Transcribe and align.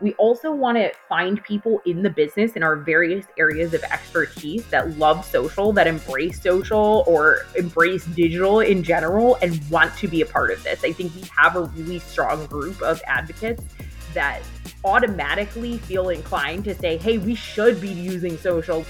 We 0.00 0.14
also 0.14 0.52
want 0.52 0.78
to 0.78 0.92
find 1.08 1.42
people 1.42 1.82
in 1.84 2.02
the 2.02 2.10
business 2.10 2.52
in 2.52 2.62
our 2.62 2.76
various 2.76 3.26
areas 3.36 3.74
of 3.74 3.82
expertise 3.82 4.64
that 4.66 4.96
love 4.96 5.24
social, 5.24 5.72
that 5.72 5.88
embrace 5.88 6.40
social 6.40 7.02
or 7.06 7.46
embrace 7.56 8.04
digital 8.04 8.60
in 8.60 8.84
general 8.84 9.36
and 9.42 9.60
want 9.70 9.96
to 9.96 10.06
be 10.06 10.20
a 10.20 10.26
part 10.26 10.52
of 10.52 10.62
this. 10.62 10.84
I 10.84 10.92
think 10.92 11.14
we 11.16 11.24
have 11.36 11.56
a 11.56 11.64
really 11.64 11.98
strong 11.98 12.46
group 12.46 12.80
of 12.80 13.02
advocates 13.06 13.64
that 14.14 14.40
automatically 14.84 15.78
feel 15.78 16.10
inclined 16.10 16.64
to 16.64 16.74
say, 16.76 16.96
hey, 16.96 17.18
we 17.18 17.34
should 17.34 17.80
be 17.80 17.88
using 17.88 18.38
social. 18.38 18.84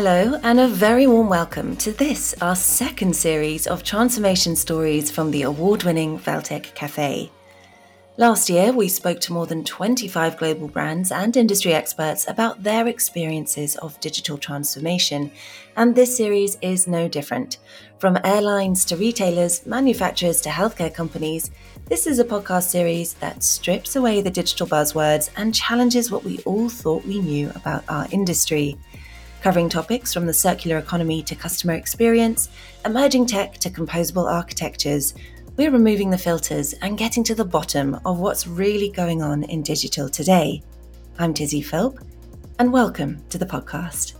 Hello, 0.00 0.38
and 0.44 0.60
a 0.60 0.68
very 0.68 1.08
warm 1.08 1.28
welcome 1.28 1.74
to 1.78 1.90
this, 1.90 2.32
our 2.40 2.54
second 2.54 3.16
series 3.16 3.66
of 3.66 3.82
transformation 3.82 4.54
stories 4.54 5.10
from 5.10 5.32
the 5.32 5.42
award 5.42 5.82
winning 5.82 6.20
Valtech 6.20 6.72
Cafe. 6.76 7.32
Last 8.16 8.48
year, 8.48 8.72
we 8.72 8.86
spoke 8.86 9.18
to 9.22 9.32
more 9.32 9.48
than 9.48 9.64
25 9.64 10.36
global 10.36 10.68
brands 10.68 11.10
and 11.10 11.36
industry 11.36 11.74
experts 11.74 12.28
about 12.28 12.62
their 12.62 12.86
experiences 12.86 13.74
of 13.78 13.98
digital 13.98 14.38
transformation, 14.38 15.32
and 15.76 15.96
this 15.96 16.16
series 16.16 16.58
is 16.62 16.86
no 16.86 17.08
different. 17.08 17.58
From 17.98 18.20
airlines 18.22 18.84
to 18.84 18.96
retailers, 18.96 19.66
manufacturers 19.66 20.40
to 20.42 20.48
healthcare 20.48 20.94
companies, 20.94 21.50
this 21.86 22.06
is 22.06 22.20
a 22.20 22.24
podcast 22.24 22.68
series 22.68 23.14
that 23.14 23.42
strips 23.42 23.96
away 23.96 24.20
the 24.20 24.30
digital 24.30 24.68
buzzwords 24.68 25.30
and 25.36 25.52
challenges 25.52 26.08
what 26.08 26.22
we 26.22 26.38
all 26.44 26.68
thought 26.68 27.04
we 27.04 27.18
knew 27.18 27.50
about 27.56 27.82
our 27.88 28.06
industry 28.12 28.78
covering 29.40 29.68
topics 29.68 30.12
from 30.12 30.26
the 30.26 30.34
circular 30.34 30.78
economy 30.78 31.22
to 31.22 31.34
customer 31.34 31.74
experience, 31.74 32.48
emerging 32.84 33.26
tech 33.26 33.54
to 33.58 33.70
composable 33.70 34.30
architectures. 34.30 35.14
We're 35.56 35.70
removing 35.70 36.10
the 36.10 36.18
filters 36.18 36.72
and 36.74 36.98
getting 36.98 37.24
to 37.24 37.34
the 37.34 37.44
bottom 37.44 37.98
of 38.04 38.18
what's 38.18 38.46
really 38.46 38.90
going 38.90 39.22
on 39.22 39.44
in 39.44 39.62
digital 39.62 40.08
today. 40.08 40.62
I'm 41.18 41.34
Tizzy 41.34 41.62
Philp, 41.62 41.98
and 42.58 42.72
welcome 42.72 43.22
to 43.28 43.38
the 43.38 43.46
podcast. 43.46 44.14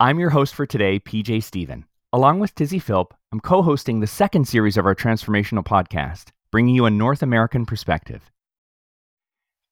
I'm 0.00 0.18
your 0.18 0.30
host 0.30 0.54
for 0.54 0.66
today, 0.66 0.98
PJ 0.98 1.42
Stephen. 1.42 1.84
Along 2.12 2.38
with 2.38 2.54
Tizzy 2.54 2.78
Philp, 2.78 3.14
I'm 3.32 3.40
co 3.40 3.62
hosting 3.62 4.00
the 4.00 4.06
second 4.06 4.46
series 4.46 4.76
of 4.76 4.86
our 4.86 4.94
transformational 4.94 5.64
podcast, 5.64 6.30
bringing 6.50 6.74
you 6.74 6.84
a 6.84 6.90
North 6.90 7.22
American 7.22 7.66
perspective. 7.66 8.30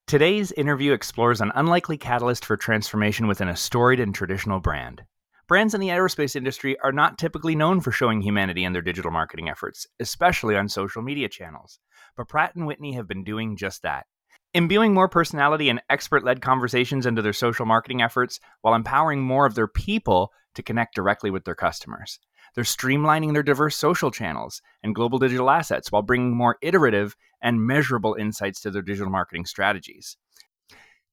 Today's 0.06 0.52
interview 0.52 0.92
explores 0.92 1.40
an 1.40 1.52
unlikely 1.54 1.96
catalyst 1.96 2.44
for 2.44 2.56
transformation 2.56 3.28
within 3.28 3.48
a 3.48 3.56
storied 3.56 4.00
and 4.00 4.14
traditional 4.14 4.60
brand. 4.60 5.02
Brands 5.48 5.74
in 5.74 5.80
the 5.80 5.88
aerospace 5.88 6.36
industry 6.36 6.76
are 6.80 6.92
not 6.92 7.16
typically 7.16 7.54
known 7.54 7.80
for 7.80 7.92
showing 7.92 8.20
humanity 8.20 8.64
in 8.64 8.74
their 8.74 8.82
digital 8.82 9.10
marketing 9.10 9.48
efforts, 9.48 9.86
especially 10.00 10.54
on 10.56 10.68
social 10.68 11.00
media 11.00 11.28
channels. 11.28 11.78
But 12.16 12.28
Pratt 12.28 12.52
& 12.54 12.56
Whitney 12.56 12.92
have 12.92 13.08
been 13.08 13.24
doing 13.24 13.56
just 13.56 13.82
that. 13.82 14.06
Imbuing 14.52 14.92
more 14.92 15.08
personality 15.08 15.70
and 15.70 15.80
expert-led 15.88 16.42
conversations 16.42 17.06
into 17.06 17.22
their 17.22 17.32
social 17.32 17.64
marketing 17.64 18.02
efforts 18.02 18.38
while 18.60 18.74
empowering 18.74 19.22
more 19.22 19.46
of 19.46 19.54
their 19.54 19.68
people 19.68 20.30
to 20.54 20.62
connect 20.62 20.94
directly 20.94 21.30
with 21.30 21.44
their 21.44 21.54
customers. 21.54 22.18
They're 22.54 22.64
streamlining 22.64 23.32
their 23.32 23.42
diverse 23.42 23.76
social 23.76 24.10
channels 24.10 24.60
and 24.82 24.94
global 24.94 25.18
digital 25.18 25.48
assets 25.48 25.90
while 25.90 26.02
bringing 26.02 26.36
more 26.36 26.58
iterative 26.60 27.16
and 27.42 27.66
measurable 27.66 28.14
insights 28.14 28.60
to 28.62 28.70
their 28.70 28.82
digital 28.82 29.10
marketing 29.10 29.44
strategies. 29.44 30.16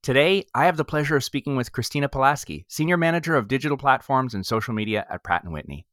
Today, 0.02 0.46
I 0.56 0.66
have 0.66 0.78
the 0.78 0.86
pleasure 0.86 1.18
of 1.18 1.26
speaking 1.26 1.58
with 1.58 1.74
Christina 1.74 2.08
Pulaski, 2.08 2.66
Senior 2.70 2.96
Manager 2.96 3.36
of 3.36 3.50
Digital 3.50 3.76
Platforms 3.76 4.34
and 4.34 4.46
Social 4.46 4.74
Media 4.74 5.06
at 5.10 5.24
Pratt 5.24 5.44
& 5.44 5.46
Whitney. 5.46 5.86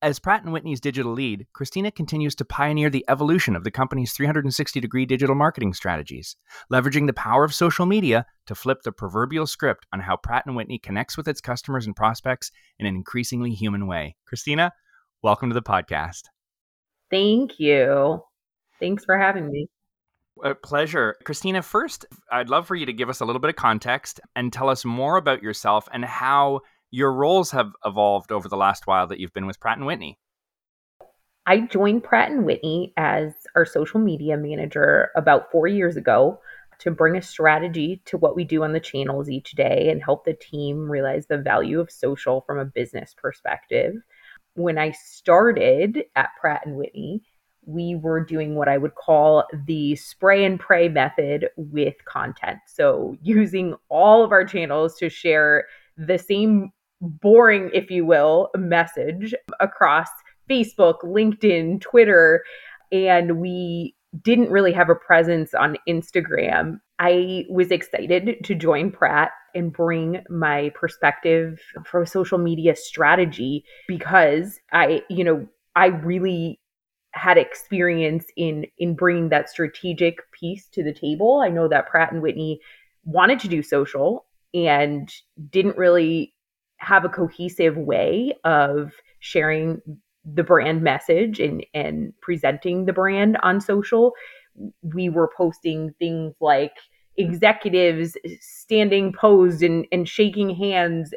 As 0.00 0.18
Pratt 0.18 0.44
& 0.44 0.44
Whitney's 0.44 0.80
digital 0.80 1.12
lead, 1.12 1.46
Christina 1.52 1.92
continues 1.92 2.34
to 2.34 2.44
pioneer 2.44 2.90
the 2.90 3.04
evolution 3.08 3.54
of 3.54 3.62
the 3.62 3.70
company's 3.70 4.12
360-degree 4.16 5.06
digital 5.06 5.36
marketing 5.36 5.74
strategies, 5.74 6.34
leveraging 6.72 7.06
the 7.06 7.12
power 7.12 7.44
of 7.44 7.54
social 7.54 7.86
media 7.86 8.26
to 8.46 8.56
flip 8.56 8.82
the 8.82 8.90
proverbial 8.90 9.46
script 9.46 9.86
on 9.92 10.00
how 10.00 10.16
Pratt 10.16 10.42
& 10.44 10.46
Whitney 10.48 10.80
connects 10.80 11.16
with 11.16 11.28
its 11.28 11.40
customers 11.40 11.86
and 11.86 11.94
prospects 11.94 12.50
in 12.80 12.86
an 12.86 12.96
increasingly 12.96 13.52
human 13.52 13.86
way. 13.86 14.16
Christina, 14.26 14.72
welcome 15.22 15.50
to 15.50 15.54
the 15.54 15.62
podcast. 15.62 16.22
Thank 17.08 17.60
you. 17.60 18.24
Thanks 18.80 19.04
for 19.04 19.16
having 19.16 19.48
me. 19.52 19.68
A 20.42 20.54
pleasure. 20.54 21.16
Christina, 21.24 21.62
first, 21.62 22.06
I'd 22.30 22.48
love 22.48 22.66
for 22.66 22.74
you 22.74 22.86
to 22.86 22.92
give 22.92 23.08
us 23.08 23.20
a 23.20 23.24
little 23.24 23.40
bit 23.40 23.50
of 23.50 23.56
context 23.56 24.18
and 24.34 24.52
tell 24.52 24.68
us 24.68 24.84
more 24.84 25.16
about 25.16 25.42
yourself 25.42 25.88
and 25.92 26.04
how 26.04 26.60
your 26.90 27.12
roles 27.12 27.50
have 27.50 27.72
evolved 27.84 28.32
over 28.32 28.48
the 28.48 28.56
last 28.56 28.86
while 28.86 29.06
that 29.06 29.20
you've 29.20 29.34
been 29.34 29.46
with 29.46 29.60
Pratt 29.60 29.78
& 29.78 29.80
Whitney. 29.80 30.18
I 31.46 31.60
joined 31.60 32.04
Pratt 32.04 32.30
& 32.32 32.36
Whitney 32.36 32.92
as 32.96 33.32
our 33.54 33.66
social 33.66 34.00
media 34.00 34.36
manager 34.36 35.10
about 35.16 35.50
4 35.52 35.66
years 35.68 35.96
ago 35.96 36.40
to 36.78 36.90
bring 36.90 37.16
a 37.16 37.22
strategy 37.22 38.02
to 38.06 38.16
what 38.16 38.34
we 38.34 38.44
do 38.44 38.64
on 38.64 38.72
the 38.72 38.80
channels 38.80 39.28
each 39.28 39.52
day 39.52 39.90
and 39.90 40.02
help 40.02 40.24
the 40.24 40.34
team 40.34 40.90
realize 40.90 41.26
the 41.26 41.38
value 41.38 41.78
of 41.78 41.90
social 41.90 42.40
from 42.46 42.58
a 42.58 42.64
business 42.64 43.14
perspective. 43.16 43.94
When 44.54 44.78
I 44.78 44.92
started 44.92 46.04
at 46.16 46.30
Pratt 46.40 46.62
& 46.64 46.66
Whitney, 46.66 47.22
we 47.64 47.94
were 47.94 48.24
doing 48.24 48.54
what 48.54 48.68
I 48.68 48.78
would 48.78 48.94
call 48.94 49.44
the 49.66 49.96
spray 49.96 50.44
and 50.44 50.58
pray 50.58 50.88
method 50.88 51.48
with 51.56 51.94
content. 52.04 52.58
So, 52.66 53.16
using 53.22 53.74
all 53.88 54.24
of 54.24 54.32
our 54.32 54.44
channels 54.44 54.96
to 54.96 55.08
share 55.08 55.66
the 55.96 56.18
same 56.18 56.72
boring, 57.00 57.70
if 57.72 57.90
you 57.90 58.06
will, 58.06 58.50
message 58.56 59.34
across 59.60 60.08
Facebook, 60.48 61.00
LinkedIn, 61.02 61.80
Twitter, 61.80 62.42
and 62.90 63.38
we 63.38 63.94
didn't 64.22 64.50
really 64.50 64.72
have 64.72 64.90
a 64.90 64.94
presence 64.94 65.54
on 65.54 65.76
Instagram. 65.88 66.80
I 66.98 67.46
was 67.48 67.70
excited 67.70 68.44
to 68.44 68.54
join 68.54 68.90
Pratt 68.92 69.30
and 69.54 69.72
bring 69.72 70.22
my 70.28 70.70
perspective 70.74 71.60
for 71.86 72.04
social 72.04 72.38
media 72.38 72.76
strategy 72.76 73.64
because 73.88 74.60
I, 74.72 75.02
you 75.08 75.24
know, 75.24 75.46
I 75.74 75.86
really 75.86 76.60
had 77.12 77.38
experience 77.38 78.24
in 78.36 78.66
in 78.78 78.94
bringing 78.94 79.28
that 79.28 79.50
strategic 79.50 80.30
piece 80.32 80.66
to 80.68 80.82
the 80.82 80.92
table. 80.92 81.40
I 81.44 81.48
know 81.48 81.68
that 81.68 81.88
Pratt 81.88 82.12
and 82.12 82.22
Whitney 82.22 82.60
wanted 83.04 83.38
to 83.40 83.48
do 83.48 83.62
social 83.62 84.26
and 84.54 85.12
didn't 85.50 85.76
really 85.76 86.34
have 86.76 87.04
a 87.04 87.08
cohesive 87.08 87.76
way 87.76 88.34
of 88.44 88.92
sharing 89.20 89.80
the 90.24 90.42
brand 90.42 90.82
message 90.82 91.38
and 91.38 91.64
and 91.74 92.12
presenting 92.20 92.86
the 92.86 92.92
brand 92.92 93.36
on 93.42 93.60
social. 93.60 94.12
We 94.82 95.08
were 95.08 95.30
posting 95.36 95.94
things 95.98 96.34
like 96.40 96.72
executives 97.16 98.16
standing 98.40 99.12
posed 99.12 99.62
and, 99.62 99.86
and 99.92 100.08
shaking 100.08 100.50
hands 100.50 101.12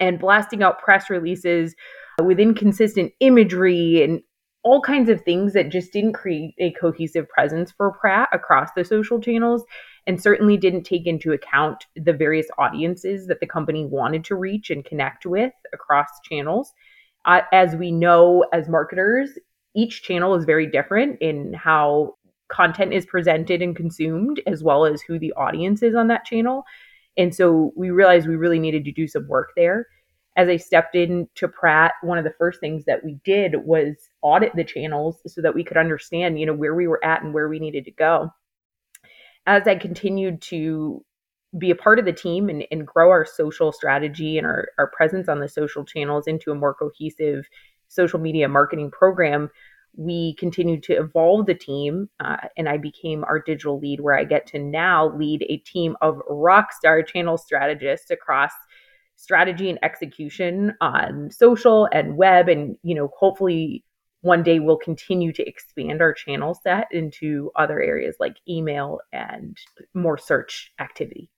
and 0.00 0.18
blasting 0.18 0.62
out 0.62 0.80
press 0.80 1.08
releases 1.08 1.74
with 2.20 2.40
inconsistent 2.40 3.12
imagery 3.20 4.02
and 4.02 4.22
all 4.62 4.80
kinds 4.80 5.08
of 5.08 5.22
things 5.22 5.52
that 5.54 5.70
just 5.70 5.92
didn't 5.92 6.12
create 6.12 6.54
a 6.58 6.72
cohesive 6.72 7.28
presence 7.28 7.70
for 7.70 7.92
Pratt 7.92 8.28
across 8.32 8.68
the 8.76 8.84
social 8.84 9.20
channels 9.20 9.64
and 10.06 10.20
certainly 10.20 10.56
didn't 10.56 10.84
take 10.84 11.06
into 11.06 11.32
account 11.32 11.86
the 11.96 12.12
various 12.12 12.46
audiences 12.58 13.26
that 13.26 13.40
the 13.40 13.46
company 13.46 13.86
wanted 13.86 14.24
to 14.24 14.34
reach 14.34 14.70
and 14.70 14.84
connect 14.84 15.24
with 15.24 15.52
across 15.72 16.08
channels. 16.24 16.72
Uh, 17.24 17.40
as 17.52 17.76
we 17.76 17.90
know 17.90 18.44
as 18.52 18.68
marketers, 18.68 19.38
each 19.74 20.02
channel 20.02 20.34
is 20.34 20.44
very 20.44 20.66
different 20.66 21.18
in 21.20 21.52
how 21.54 22.16
content 22.48 22.92
is 22.92 23.06
presented 23.06 23.62
and 23.62 23.76
consumed, 23.76 24.40
as 24.46 24.62
well 24.62 24.84
as 24.84 25.00
who 25.02 25.18
the 25.18 25.32
audience 25.34 25.82
is 25.82 25.94
on 25.94 26.08
that 26.08 26.24
channel. 26.24 26.64
And 27.16 27.34
so 27.34 27.72
we 27.76 27.90
realized 27.90 28.26
we 28.28 28.36
really 28.36 28.58
needed 28.58 28.84
to 28.84 28.92
do 28.92 29.06
some 29.06 29.28
work 29.28 29.50
there 29.56 29.86
as 30.36 30.48
I 30.48 30.56
stepped 30.56 30.94
into 30.94 31.48
Pratt, 31.48 31.92
one 32.02 32.18
of 32.18 32.24
the 32.24 32.34
first 32.38 32.60
things 32.60 32.84
that 32.84 33.04
we 33.04 33.18
did 33.24 33.54
was 33.64 33.96
audit 34.22 34.54
the 34.54 34.64
channels 34.64 35.20
so 35.26 35.42
that 35.42 35.54
we 35.54 35.64
could 35.64 35.76
understand, 35.76 36.38
you 36.38 36.46
know, 36.46 36.54
where 36.54 36.74
we 36.74 36.86
were 36.86 37.04
at 37.04 37.22
and 37.22 37.34
where 37.34 37.48
we 37.48 37.58
needed 37.58 37.84
to 37.86 37.90
go. 37.90 38.32
As 39.46 39.66
I 39.66 39.74
continued 39.74 40.40
to 40.42 41.04
be 41.58 41.70
a 41.70 41.76
part 41.76 41.98
of 41.98 42.04
the 42.04 42.12
team 42.12 42.48
and, 42.48 42.64
and 42.70 42.86
grow 42.86 43.10
our 43.10 43.26
social 43.26 43.72
strategy 43.72 44.38
and 44.38 44.46
our, 44.46 44.68
our 44.78 44.86
presence 44.96 45.28
on 45.28 45.40
the 45.40 45.48
social 45.48 45.84
channels 45.84 46.28
into 46.28 46.52
a 46.52 46.54
more 46.54 46.74
cohesive 46.74 47.44
social 47.88 48.20
media 48.20 48.48
marketing 48.48 48.90
program, 48.92 49.50
we 49.96 50.34
continued 50.36 50.82
to 50.84 50.92
evolve 50.92 51.46
the 51.46 51.54
team 51.54 52.08
uh, 52.20 52.36
and 52.56 52.68
i 52.68 52.76
became 52.76 53.24
our 53.24 53.40
digital 53.40 53.78
lead 53.78 54.00
where 54.00 54.16
i 54.16 54.24
get 54.24 54.46
to 54.46 54.58
now 54.58 55.08
lead 55.16 55.44
a 55.48 55.56
team 55.58 55.96
of 56.00 56.20
rock 56.28 56.72
star 56.72 57.02
channel 57.02 57.36
strategists 57.36 58.10
across 58.10 58.52
strategy 59.20 59.68
and 59.68 59.78
execution 59.82 60.74
on 60.80 61.30
social 61.30 61.86
and 61.92 62.16
web 62.16 62.48
and 62.48 62.76
you 62.82 62.94
know 62.94 63.10
hopefully 63.18 63.84
one 64.22 64.42
day 64.42 64.60
we'll 64.60 64.78
continue 64.78 65.32
to 65.32 65.46
expand 65.46 66.00
our 66.00 66.12
channel 66.14 66.58
set 66.62 66.88
into 66.90 67.50
other 67.56 67.80
areas 67.82 68.16
like 68.18 68.36
email 68.48 68.98
and 69.12 69.58
more 69.94 70.16
search 70.16 70.72
activity 70.80 71.30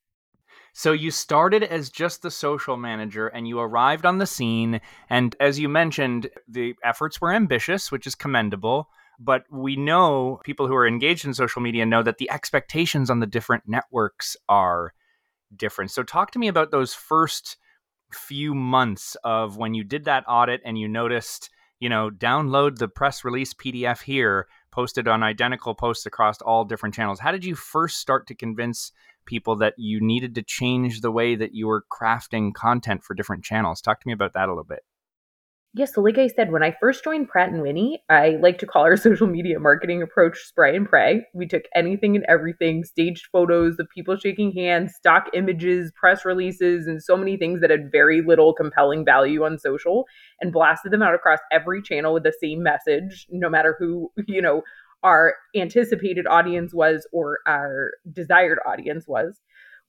So 0.73 0.93
you 0.93 1.11
started 1.11 1.64
as 1.64 1.90
just 1.90 2.23
the 2.23 2.31
social 2.31 2.76
manager 2.76 3.26
and 3.29 3.46
you 3.46 3.58
arrived 3.58 4.06
on 4.06 4.19
the 4.19 4.26
scene. 4.26 4.81
And 5.11 5.37
as 5.38 5.58
you 5.58 5.69
mentioned, 5.69 6.31
the 6.49 6.75
efforts 6.82 7.20
were 7.20 7.32
ambitious, 7.32 7.93
which 7.93 8.06
is 8.06 8.14
commendable. 8.14 8.88
But 9.19 9.44
we 9.50 9.76
know 9.76 10.40
people 10.44 10.67
who 10.69 10.75
are 10.75 10.87
engaged 10.87 11.25
in 11.25 11.34
social 11.34 11.61
media 11.62 11.84
know 11.84 12.02
that 12.02 12.19
the 12.19 12.31
expectations 12.31 13.11
on 13.11 13.20
the 13.20 13.26
different 13.26 13.64
networks 13.67 14.37
are 14.49 14.94
different. 15.55 15.90
So 15.90 16.02
talk 16.02 16.31
to 16.31 16.38
me 16.38 16.49
about 16.49 16.70
those 16.70 16.94
first 16.94 17.58
few 18.14 18.55
months 18.55 19.17
of 19.25 19.56
when 19.56 19.75
you 19.75 19.85
did 19.85 20.05
that 20.05 20.25
audit 20.29 20.61
and 20.64 20.79
you 20.79 20.88
noticed, 20.88 21.50
you 21.81 21.88
know, 21.88 22.11
download 22.11 22.79
the 22.79 22.88
press 22.88 23.25
release 23.25 23.55
PDF 23.55 24.03
here, 24.03 24.47
posted 24.70 25.09
on 25.09 25.23
identical 25.23 25.75
posts 25.75 26.06
across 26.06 26.41
all 26.41 26.64
different 26.64 26.94
channels. 26.94 27.20
How 27.20 27.32
did 27.32 27.44
you 27.44 27.55
first 27.55 27.99
start 27.99 28.26
to 28.29 28.35
convince 28.35 28.93
people 29.26 29.56
that 29.56 29.75
you 29.76 30.00
needed 30.00 30.35
to 30.35 30.43
change 30.43 31.00
the 31.00 31.11
way 31.11 31.35
that 31.35 31.55
you 31.55 31.67
were 31.67 31.85
crafting 31.91 32.53
content 32.53 33.03
for 33.03 33.14
different 33.14 33.44
channels. 33.44 33.81
Talk 33.81 34.00
to 34.00 34.06
me 34.06 34.12
about 34.12 34.35
that 34.35 34.49
a 34.49 34.53
little 34.53 34.65
bit. 34.65 34.85
Yeah, 35.74 35.86
so 35.86 36.02
like 36.02 36.19
I 36.19 36.26
said, 36.26 36.52
when 36.52 36.62
I 36.62 36.76
first 36.78 37.02
joined 37.02 37.30
Pratt 37.30 37.48
and 37.48 37.62
Whitney, 37.62 38.02
I 38.10 38.36
like 38.42 38.58
to 38.58 38.66
call 38.66 38.82
our 38.82 38.96
social 38.98 39.26
media 39.26 39.58
marketing 39.58 40.02
approach 40.02 40.36
spray 40.38 40.76
and 40.76 40.86
pray. 40.86 41.24
We 41.32 41.46
took 41.46 41.62
anything 41.74 42.14
and 42.14 42.26
everything, 42.28 42.84
staged 42.84 43.28
photos 43.32 43.78
of 43.78 43.88
people 43.88 44.19
shaking 44.19 44.52
hands, 44.52 44.92
stock 44.94 45.28
images, 45.32 45.90
press 45.98 46.26
releases, 46.26 46.86
and 46.86 47.02
so 47.02 47.16
many 47.16 47.38
things 47.38 47.62
that 47.62 47.70
had 47.70 47.90
very 47.90 48.20
little 48.20 48.52
compelling 48.52 49.02
value 49.02 49.44
on 49.44 49.58
social 49.58 50.04
and 50.42 50.52
blasted 50.52 50.92
them 50.92 51.00
out 51.00 51.14
across 51.14 51.38
every 51.50 51.80
channel 51.80 52.12
with 52.12 52.24
the 52.24 52.34
same 52.38 52.62
message, 52.62 53.26
no 53.30 53.48
matter 53.48 53.74
who, 53.78 54.12
you 54.26 54.42
know, 54.42 54.60
our 55.02 55.34
anticipated 55.56 56.26
audience 56.26 56.74
was 56.74 57.06
or 57.12 57.38
our 57.46 57.92
desired 58.12 58.58
audience 58.66 59.06
was. 59.08 59.40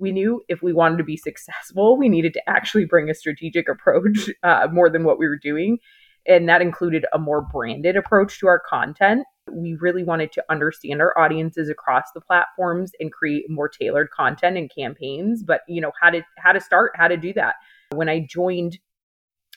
We 0.03 0.11
knew 0.11 0.41
if 0.49 0.61
we 0.61 0.73
wanted 0.73 0.97
to 0.97 1.05
be 1.05 1.15
successful, 1.15 1.97
we 1.97 2.09
needed 2.09 2.33
to 2.33 2.49
actually 2.49 2.83
bring 2.83 3.09
a 3.09 3.13
strategic 3.13 3.69
approach 3.69 4.29
uh, 4.43 4.67
more 4.69 4.89
than 4.89 5.05
what 5.05 5.17
we 5.17 5.27
were 5.27 5.39
doing. 5.41 5.77
And 6.27 6.49
that 6.49 6.61
included 6.61 7.05
a 7.13 7.19
more 7.19 7.41
branded 7.41 7.95
approach 7.95 8.37
to 8.41 8.47
our 8.47 8.59
content. 8.59 9.25
We 9.49 9.77
really 9.79 10.03
wanted 10.03 10.33
to 10.33 10.43
understand 10.49 10.99
our 10.99 11.17
audiences 11.17 11.69
across 11.69 12.03
the 12.13 12.19
platforms 12.19 12.91
and 12.99 13.13
create 13.13 13.49
more 13.49 13.69
tailored 13.69 14.09
content 14.11 14.57
and 14.57 14.69
campaigns. 14.69 15.41
But 15.41 15.61
you 15.69 15.79
know 15.79 15.93
how 16.01 16.09
to 16.09 16.21
how 16.37 16.51
to 16.51 16.59
start, 16.59 16.91
how 16.95 17.07
to 17.07 17.15
do 17.15 17.31
that. 17.33 17.55
When 17.93 18.09
I 18.09 18.27
joined, 18.29 18.79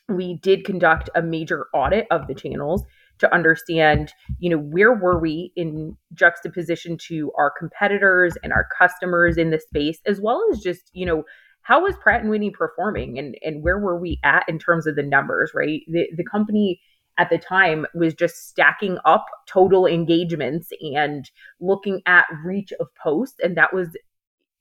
we 0.09 0.39
did 0.43 0.65
conduct 0.65 1.11
a 1.17 1.23
major 1.23 1.67
audit 1.75 2.07
of 2.13 2.29
the 2.29 2.35
channels 2.35 2.85
to 3.19 3.35
understand, 3.35 4.13
you 4.39 4.51
know, 4.51 4.59
where 4.59 4.95
were 4.95 5.19
we 5.19 5.53
in 5.57 5.97
juxtaposition 6.15 6.99
to 7.09 7.33
our 7.39 7.53
competitors 7.59 8.37
and 8.43 8.53
our 8.53 8.67
customers 8.79 9.37
in 9.37 9.51
the 9.51 9.61
space, 9.61 10.01
as 10.07 10.21
well 10.21 10.43
as 10.53 10.61
just, 10.61 10.91
you 10.93 11.07
know, 11.07 11.25
how 11.63 11.83
was 11.83 11.97
Pratt 12.01 12.21
and 12.21 12.31
Whitney 12.31 12.51
performing 12.51 13.19
and, 13.19 13.37
and 13.43 13.63
where 13.63 13.79
were 13.79 13.99
we 13.99 14.21
at 14.23 14.45
in 14.49 14.59
terms 14.59 14.87
of 14.87 14.95
the 14.95 15.03
numbers, 15.03 15.51
right? 15.55 15.81
The, 15.89 16.09
the 16.17 16.25
company 16.25 16.81
at 17.19 17.31
the 17.31 17.39
time 17.39 17.87
was 17.95 18.15
just 18.15 18.49
stacking 18.49 18.99
up 19.05 19.25
total 19.49 19.87
engagements 19.87 20.69
and 20.81 21.29
looking 21.61 22.03
at 22.07 22.27
reach 22.45 22.73
of 22.79 22.89
posts. 23.03 23.39
And 23.43 23.57
that 23.57 23.73
was 23.73 23.97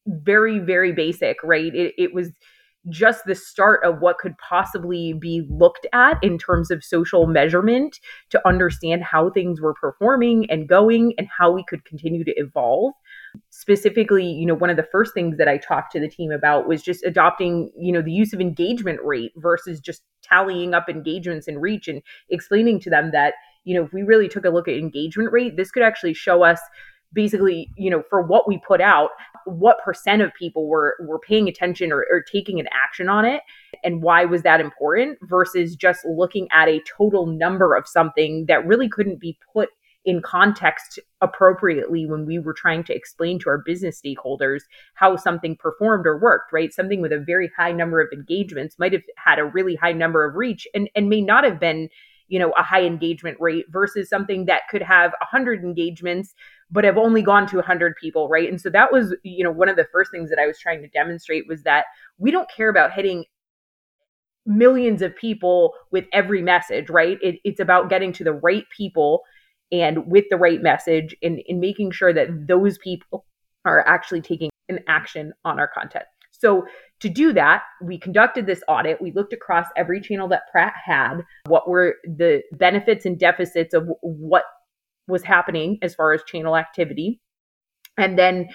very, 0.07 0.59
very 0.59 0.93
basic, 0.93 1.37
right? 1.43 1.75
It, 1.75 1.93
it 1.97 2.13
was 2.13 2.31
just 2.89 3.25
the 3.25 3.35
start 3.35 3.83
of 3.83 3.99
what 3.99 4.17
could 4.17 4.37
possibly 4.37 5.13
be 5.13 5.45
looked 5.49 5.87
at 5.93 6.23
in 6.23 6.37
terms 6.37 6.69
of 6.71 6.83
social 6.83 7.27
measurement 7.27 7.99
to 8.29 8.47
understand 8.47 9.03
how 9.03 9.29
things 9.29 9.59
were 9.59 9.73
performing 9.73 10.49
and 10.49 10.69
going 10.69 11.13
and 11.17 11.27
how 11.35 11.51
we 11.51 11.63
could 11.67 11.83
continue 11.85 12.23
to 12.23 12.33
evolve. 12.37 12.93
Specifically 13.49 14.25
you 14.35 14.45
know 14.45 14.53
one 14.53 14.69
of 14.69 14.77
the 14.77 14.87
first 14.91 15.13
things 15.13 15.37
that 15.37 15.47
i 15.47 15.57
talked 15.57 15.91
to 15.91 15.99
the 15.99 16.07
team 16.07 16.31
about 16.31 16.67
was 16.67 16.81
just 16.81 17.03
adopting 17.03 17.71
you 17.77 17.91
know 17.91 18.01
the 18.01 18.11
use 18.11 18.33
of 18.33 18.41
engagement 18.41 18.99
rate 19.03 19.31
versus 19.37 19.79
just 19.79 20.03
tallying 20.21 20.73
up 20.73 20.89
engagements 20.89 21.47
and 21.47 21.61
reach 21.61 21.87
and 21.87 22.01
explaining 22.29 22.79
to 22.79 22.89
them 22.89 23.11
that 23.11 23.33
you 23.63 23.75
know 23.75 23.83
if 23.83 23.93
we 23.93 24.03
really 24.03 24.27
took 24.27 24.45
a 24.45 24.49
look 24.49 24.67
at 24.67 24.75
engagement 24.75 25.31
rate 25.31 25.57
this 25.57 25.71
could 25.71 25.83
actually 25.83 26.13
show 26.13 26.43
us 26.43 26.59
basically, 27.15 27.71
you 27.77 27.89
know, 27.89 28.03
for 28.09 28.21
what 28.21 28.47
we 28.47 28.59
put 28.67 28.81
out, 28.81 29.09
what 29.45 29.77
percent 29.83 30.21
of 30.21 30.31
people 30.37 30.67
were 30.67 30.95
were 30.99 31.19
paying 31.19 31.47
attention 31.47 31.91
or, 31.91 32.05
or 32.11 32.21
taking 32.21 32.59
an 32.59 32.67
action 32.71 33.09
on 33.09 33.25
it, 33.25 33.41
and 33.83 34.03
why 34.03 34.25
was 34.25 34.43
that 34.43 34.61
important 34.61 35.17
versus 35.23 35.75
just 35.75 36.05
looking 36.05 36.47
at 36.51 36.67
a 36.67 36.81
total 36.97 37.25
number 37.25 37.75
of 37.75 37.87
something 37.87 38.45
that 38.47 38.65
really 38.67 38.89
couldn't 38.89 39.19
be 39.19 39.37
put 39.53 39.69
in 40.05 40.21
context 40.21 40.99
appropriately 41.21 42.05
when 42.05 42.25
we 42.25 42.39
were 42.39 42.53
trying 42.53 42.83
to 42.83 42.95
explain 42.95 43.39
to 43.39 43.49
our 43.49 43.57
business 43.57 43.99
stakeholders 43.99 44.61
how 44.93 45.15
something 45.15 45.57
performed 45.57 46.05
or 46.05 46.17
worked, 46.19 46.53
right? 46.53 46.71
Something 46.71 47.01
with 47.01 47.11
a 47.11 47.19
very 47.19 47.51
high 47.57 47.71
number 47.71 47.99
of 47.99 48.07
engagements 48.13 48.77
might 48.77 48.93
have 48.93 49.01
had 49.17 49.39
a 49.39 49.45
really 49.45 49.75
high 49.75 49.93
number 49.93 50.23
of 50.23 50.35
reach 50.35 50.67
and, 50.73 50.89
and 50.95 51.09
may 51.09 51.21
not 51.21 51.43
have 51.43 51.59
been, 51.59 51.89
you 52.27 52.37
know, 52.37 52.51
a 52.51 52.63
high 52.63 52.83
engagement 52.83 53.37
rate 53.39 53.65
versus 53.69 54.07
something 54.07 54.45
that 54.45 54.67
could 54.69 54.83
have 54.83 55.11
100 55.19 55.63
engagements 55.63 56.35
but 56.75 56.83
have 56.83 56.97
only 56.97 57.21
gone 57.21 57.47
to 57.47 57.55
100 57.55 57.95
people 57.95 58.29
right? 58.29 58.49
And 58.49 58.61
so 58.61 58.69
that 58.69 58.91
was 58.91 59.15
you 59.23 59.43
know 59.43 59.51
one 59.51 59.69
of 59.69 59.77
the 59.77 59.87
first 59.91 60.11
things 60.11 60.29
that 60.29 60.39
i 60.39 60.45
was 60.45 60.59
trying 60.59 60.81
to 60.81 60.87
demonstrate 60.89 61.45
was 61.47 61.63
that 61.63 61.85
we 62.17 62.29
don't 62.29 62.49
care 62.55 62.69
about 62.69 62.93
hitting 62.93 63.25
millions 64.45 65.01
of 65.01 65.15
people 65.15 65.73
with 65.91 66.05
every 66.13 66.41
message 66.43 66.89
right? 66.89 67.17
It, 67.23 67.39
it's 67.43 67.59
about 67.59 67.89
getting 67.89 68.13
to 68.13 68.23
the 68.23 68.33
right 68.33 68.65
people 68.75 69.23
and 69.71 70.05
with 70.05 70.25
the 70.29 70.37
right 70.37 70.61
message 70.61 71.15
and, 71.23 71.41
and 71.47 71.59
making 71.59 71.91
sure 71.91 72.13
that 72.13 72.47
those 72.47 72.77
people 72.77 73.25
are 73.65 73.85
actually 73.87 74.21
taking 74.21 74.51
an 74.69 74.79
action 74.87 75.33
on 75.43 75.59
our 75.59 75.67
content. 75.67 76.05
So 76.31 76.65
to 76.99 77.09
do 77.09 77.33
that, 77.33 77.63
we 77.81 77.97
conducted 77.97 78.45
this 78.45 78.61
audit. 78.67 79.01
We 79.01 79.11
looked 79.11 79.33
across 79.33 79.67
every 79.75 80.01
channel 80.01 80.27
that 80.29 80.43
Pratt 80.51 80.73
had, 80.83 81.21
what 81.47 81.67
were 81.67 81.95
the 82.03 82.41
benefits 82.53 83.05
and 83.05 83.17
deficits 83.17 83.73
of 83.73 83.87
what 84.01 84.43
was 85.07 85.23
happening 85.23 85.77
as 85.81 85.95
far 85.95 86.13
as 86.13 86.23
channel 86.23 86.57
activity. 86.57 87.19
And 87.97 88.17
then, 88.17 88.49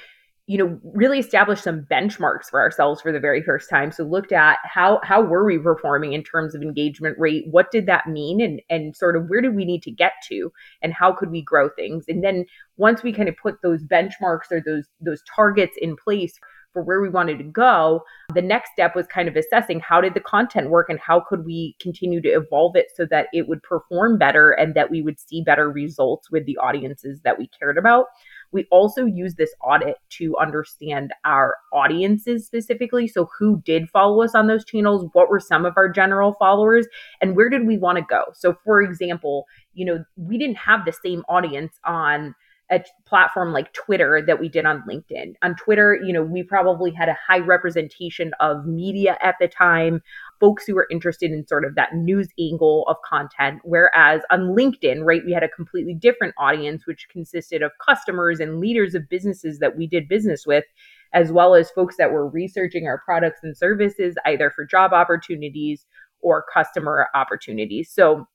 you 0.46 0.58
know, 0.58 0.78
really 0.82 1.20
established 1.20 1.62
some 1.62 1.86
benchmarks 1.90 2.50
for 2.50 2.60
ourselves 2.60 3.00
for 3.00 3.12
the 3.12 3.20
very 3.20 3.42
first 3.42 3.70
time. 3.70 3.92
So 3.92 4.02
looked 4.02 4.32
at 4.32 4.58
how 4.64 5.00
how 5.04 5.22
were 5.22 5.44
we 5.44 5.58
performing 5.58 6.12
in 6.12 6.24
terms 6.24 6.54
of 6.54 6.62
engagement 6.62 7.16
rate? 7.18 7.44
What 7.50 7.70
did 7.70 7.86
that 7.86 8.08
mean? 8.08 8.40
And 8.40 8.60
and 8.68 8.96
sort 8.96 9.16
of 9.16 9.28
where 9.28 9.40
did 9.40 9.54
we 9.54 9.64
need 9.64 9.82
to 9.84 9.92
get 9.92 10.12
to 10.28 10.52
and 10.82 10.92
how 10.92 11.12
could 11.12 11.30
we 11.30 11.42
grow 11.42 11.68
things? 11.68 12.04
And 12.08 12.24
then 12.24 12.46
once 12.76 13.02
we 13.02 13.12
kind 13.12 13.28
of 13.28 13.36
put 13.36 13.62
those 13.62 13.84
benchmarks 13.84 14.50
or 14.50 14.60
those 14.60 14.86
those 15.00 15.22
targets 15.34 15.76
in 15.80 15.96
place 15.96 16.38
for 16.72 16.82
where 16.82 17.00
we 17.00 17.08
wanted 17.08 17.38
to 17.38 17.44
go 17.44 18.02
the 18.34 18.42
next 18.42 18.70
step 18.72 18.94
was 18.94 19.06
kind 19.06 19.28
of 19.28 19.36
assessing 19.36 19.80
how 19.80 20.00
did 20.00 20.14
the 20.14 20.20
content 20.20 20.70
work 20.70 20.88
and 20.88 20.98
how 21.00 21.20
could 21.20 21.44
we 21.44 21.76
continue 21.80 22.20
to 22.20 22.28
evolve 22.28 22.76
it 22.76 22.86
so 22.94 23.04
that 23.06 23.26
it 23.32 23.48
would 23.48 23.62
perform 23.62 24.18
better 24.18 24.52
and 24.52 24.74
that 24.74 24.90
we 24.90 25.02
would 25.02 25.18
see 25.18 25.42
better 25.42 25.70
results 25.70 26.30
with 26.30 26.44
the 26.46 26.56
audiences 26.58 27.20
that 27.22 27.38
we 27.38 27.48
cared 27.48 27.78
about 27.78 28.06
we 28.52 28.66
also 28.70 29.04
use 29.04 29.34
this 29.34 29.54
audit 29.62 29.96
to 30.10 30.36
understand 30.38 31.12
our 31.24 31.56
audiences 31.72 32.46
specifically. 32.46 33.06
So, 33.06 33.28
who 33.38 33.62
did 33.64 33.88
follow 33.90 34.22
us 34.22 34.34
on 34.34 34.46
those 34.46 34.64
channels? 34.64 35.08
What 35.12 35.30
were 35.30 35.40
some 35.40 35.64
of 35.64 35.74
our 35.76 35.88
general 35.88 36.34
followers? 36.38 36.86
And 37.20 37.36
where 37.36 37.48
did 37.48 37.66
we 37.66 37.78
want 37.78 37.98
to 37.98 38.04
go? 38.08 38.24
So, 38.34 38.56
for 38.64 38.82
example, 38.82 39.46
you 39.74 39.84
know, 39.84 40.04
we 40.16 40.38
didn't 40.38 40.56
have 40.56 40.84
the 40.84 40.92
same 40.92 41.24
audience 41.28 41.78
on 41.84 42.34
a 42.70 42.84
platform 43.04 43.52
like 43.52 43.72
Twitter 43.72 44.22
that 44.24 44.38
we 44.38 44.48
did 44.48 44.64
on 44.64 44.82
LinkedIn. 44.88 45.34
On 45.42 45.56
Twitter, 45.56 45.98
you 46.04 46.12
know, 46.12 46.22
we 46.22 46.42
probably 46.42 46.92
had 46.92 47.08
a 47.08 47.16
high 47.26 47.40
representation 47.40 48.32
of 48.38 48.64
media 48.64 49.18
at 49.20 49.34
the 49.40 49.48
time, 49.48 50.00
folks 50.38 50.64
who 50.66 50.74
were 50.74 50.86
interested 50.90 51.32
in 51.32 51.46
sort 51.46 51.64
of 51.64 51.74
that 51.74 51.94
news 51.94 52.28
angle 52.38 52.84
of 52.88 52.96
content. 53.04 53.60
Whereas 53.64 54.22
on 54.30 54.56
LinkedIn, 54.56 55.04
right, 55.04 55.22
we 55.26 55.32
had 55.32 55.42
a 55.42 55.48
completely 55.48 55.94
different 55.94 56.34
audience, 56.38 56.86
which 56.86 57.08
consisted 57.10 57.62
of 57.62 57.72
customers 57.84 58.38
and 58.38 58.60
leaders 58.60 58.94
of 58.94 59.08
businesses 59.08 59.58
that 59.58 59.76
we 59.76 59.88
did 59.88 60.08
business 60.08 60.46
with, 60.46 60.64
as 61.12 61.32
well 61.32 61.56
as 61.56 61.70
folks 61.70 61.96
that 61.96 62.12
were 62.12 62.28
researching 62.28 62.86
our 62.86 63.02
products 63.04 63.40
and 63.42 63.56
services, 63.56 64.14
either 64.26 64.50
for 64.54 64.64
job 64.64 64.92
opportunities 64.92 65.86
or 66.20 66.44
customer 66.52 67.08
opportunities. 67.14 67.90
So 67.90 68.28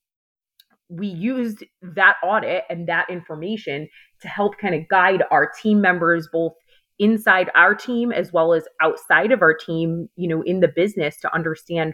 we 0.90 1.08
used 1.08 1.64
that 1.82 2.16
audit 2.24 2.64
and 2.70 2.88
that 2.88 3.10
information 3.10 3.88
to 4.22 4.28
help 4.28 4.58
kind 4.58 4.76
of 4.76 4.88
guide 4.88 5.24
our 5.32 5.52
team 5.62 5.82
members 5.82 6.30
both 6.32 6.54
inside 7.00 7.50
our 7.56 7.76
team 7.76 8.12
as 8.12 8.32
well 8.32 8.54
as 8.54 8.68
outside 8.82 9.32
of 9.32 9.42
our 9.42 9.54
team 9.54 10.08
you 10.16 10.28
know 10.28 10.42
in 10.44 10.60
the 10.62 10.68
business 10.68 11.18
to 11.18 11.34
understand 11.34 11.94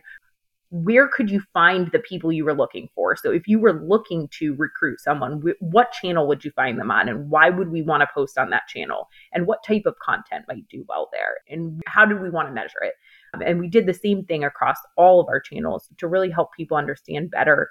where 0.72 1.10
could 1.10 1.30
you 1.30 1.42
find 1.54 1.92
the 1.92 2.00
people 2.00 2.32
you 2.32 2.46
were 2.46 2.56
looking 2.56 2.88
for? 2.96 3.14
So 3.18 3.30
if 3.30 3.46
you 3.46 3.60
were 3.60 3.84
looking 3.86 4.30
to 4.40 4.56
recruit 4.56 5.02
someone 5.02 5.44
what 5.60 5.92
channel 5.92 6.28
would 6.28 6.46
you 6.46 6.52
find 6.52 6.80
them 6.80 6.90
on 6.90 7.10
and 7.10 7.30
why 7.30 7.50
would 7.50 7.70
we 7.70 7.82
want 7.82 8.02
to 8.02 8.08
post 8.14 8.38
on 8.38 8.50
that 8.52 8.70
channel? 8.70 9.10
And 9.34 9.46
what 9.46 9.66
type 9.66 9.84
of 9.86 10.00
content 10.00 10.46
might 10.48 10.68
do 10.70 10.86
well 10.88 11.10
there? 11.12 11.40
And 11.50 11.82
how 11.88 12.06
do 12.06 12.16
we 12.16 12.30
want 12.30 12.48
to 12.48 12.54
measure 12.54 12.82
it? 12.82 12.94
Um, 13.34 13.42
and 13.42 13.60
we 13.60 13.68
did 13.68 13.86
the 13.86 13.94
same 13.94 14.24
thing 14.24 14.46
across 14.46 14.78
all 14.96 15.20
of 15.20 15.28
our 15.28 15.42
channels 15.42 15.90
to 15.98 16.08
really 16.08 16.30
help 16.30 16.50
people 16.56 16.78
understand 16.78 17.32
better 17.32 17.70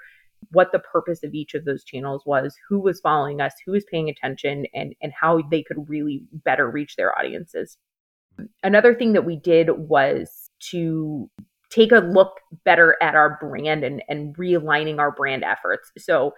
what 0.53 0.73
the 0.73 0.79
purpose 0.79 1.23
of 1.23 1.35
each 1.35 1.55
of 1.55 1.65
those 1.65 1.85
channels 1.85 2.23
was, 2.27 2.57
who 2.69 2.81
was 2.81 3.01
following 3.01 3.41
us, 3.41 3.55
who 3.65 3.73
was 3.73 3.85
paying 3.91 4.09
attention, 4.09 4.67
and 4.75 4.95
and 5.03 5.13
how 5.19 5.43
they 5.51 5.63
could 5.63 5.89
really 5.89 6.23
better 6.33 6.71
reach 6.71 6.97
their 6.97 7.17
audiences. 7.19 7.77
Another 8.63 8.95
thing 8.95 9.13
that 9.13 9.25
we 9.25 9.37
did 9.37 9.71
was 9.71 10.51
to 10.71 11.31
take 11.71 11.93
a 11.93 11.99
look 11.99 12.41
better 12.65 12.97
at 13.01 13.15
our 13.15 13.39
brand 13.41 13.85
and, 13.85 14.03
and 14.09 14.37
realigning 14.37 14.99
our 14.99 15.13
brand 15.13 15.45
efforts. 15.45 15.91
So 15.99 16.33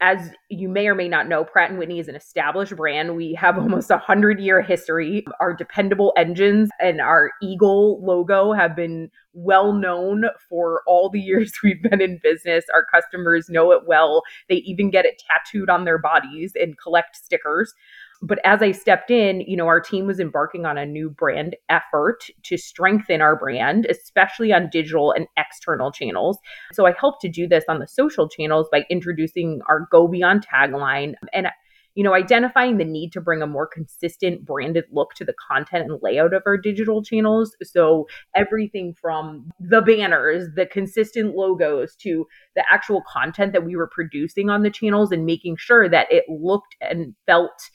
as 0.00 0.30
you 0.48 0.68
may 0.68 0.86
or 0.88 0.94
may 0.94 1.08
not 1.08 1.28
know, 1.28 1.44
Pratt 1.44 1.76
Whitney 1.76 1.98
is 1.98 2.08
an 2.08 2.14
established 2.16 2.74
brand. 2.74 3.16
We 3.16 3.34
have 3.34 3.58
almost 3.58 3.90
a 3.90 3.98
hundred 3.98 4.40
year 4.40 4.62
history. 4.62 5.24
Our 5.40 5.54
dependable 5.54 6.12
engines 6.16 6.70
and 6.80 7.00
our 7.00 7.32
eagle 7.42 8.02
logo 8.04 8.52
have 8.52 8.74
been 8.74 9.10
well 9.32 9.72
known 9.72 10.24
for 10.48 10.82
all 10.86 11.10
the 11.10 11.20
years 11.30 11.52
we've 11.62 11.82
been 11.82 12.00
in 12.00 12.18
business. 12.22 12.64
Our 12.72 12.86
customers 12.86 13.48
know 13.48 13.72
it 13.72 13.82
well. 13.86 14.22
They 14.48 14.56
even 14.56 14.90
get 14.90 15.04
it 15.04 15.22
tattooed 15.30 15.68
on 15.68 15.84
their 15.84 15.98
bodies 15.98 16.52
and 16.58 16.78
collect 16.78 17.16
stickers 17.16 17.74
but 18.22 18.38
as 18.44 18.60
I 18.62 18.72
stepped 18.72 19.10
in, 19.10 19.40
you 19.42 19.56
know, 19.56 19.66
our 19.66 19.80
team 19.80 20.06
was 20.06 20.20
embarking 20.20 20.66
on 20.66 20.76
a 20.76 20.84
new 20.84 21.08
brand 21.08 21.56
effort 21.68 22.24
to 22.44 22.56
strengthen 22.56 23.20
our 23.20 23.36
brand, 23.36 23.86
especially 23.86 24.52
on 24.52 24.68
digital 24.70 25.12
and 25.12 25.26
external 25.38 25.90
channels. 25.90 26.38
So 26.72 26.86
I 26.86 26.92
helped 26.92 27.22
to 27.22 27.28
do 27.28 27.48
this 27.48 27.64
on 27.68 27.78
the 27.78 27.88
social 27.88 28.28
channels 28.28 28.68
by 28.70 28.84
introducing 28.90 29.60
our 29.68 29.88
Go 29.90 30.06
Beyond 30.06 30.46
tagline 30.46 31.14
and 31.32 31.48
you 31.96 32.04
know, 32.04 32.14
identifying 32.14 32.78
the 32.78 32.84
need 32.84 33.12
to 33.12 33.20
bring 33.20 33.42
a 33.42 33.46
more 33.46 33.66
consistent 33.66 34.44
branded 34.44 34.84
look 34.92 35.12
to 35.14 35.24
the 35.24 35.34
content 35.34 35.90
and 35.90 35.98
layout 36.02 36.32
of 36.32 36.42
our 36.46 36.56
digital 36.56 37.02
channels. 37.02 37.56
So, 37.64 38.06
everything 38.34 38.94
from 38.94 39.50
the 39.58 39.82
banners, 39.82 40.46
the 40.54 40.66
consistent 40.66 41.34
logos, 41.34 41.96
to 41.96 42.26
the 42.54 42.64
actual 42.70 43.02
content 43.12 43.52
that 43.52 43.64
we 43.64 43.74
were 43.74 43.90
producing 43.92 44.50
on 44.50 44.62
the 44.62 44.70
channels 44.70 45.10
and 45.10 45.26
making 45.26 45.56
sure 45.58 45.88
that 45.88 46.06
it 46.12 46.24
looked 46.28 46.76
and 46.80 47.14
felt 47.26 47.70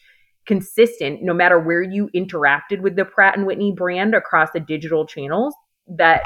consistent 0.46 1.22
no 1.22 1.34
matter 1.34 1.60
where 1.60 1.82
you 1.82 2.10
interacted 2.16 2.82
with 2.82 2.96
the 2.96 3.06
Pratt 3.06 3.38
and 3.38 3.46
Whitney 3.46 3.72
brand 3.72 4.14
across 4.14 4.50
the 4.54 4.60
digital 4.60 5.06
channels 5.06 5.56
that 5.88 6.24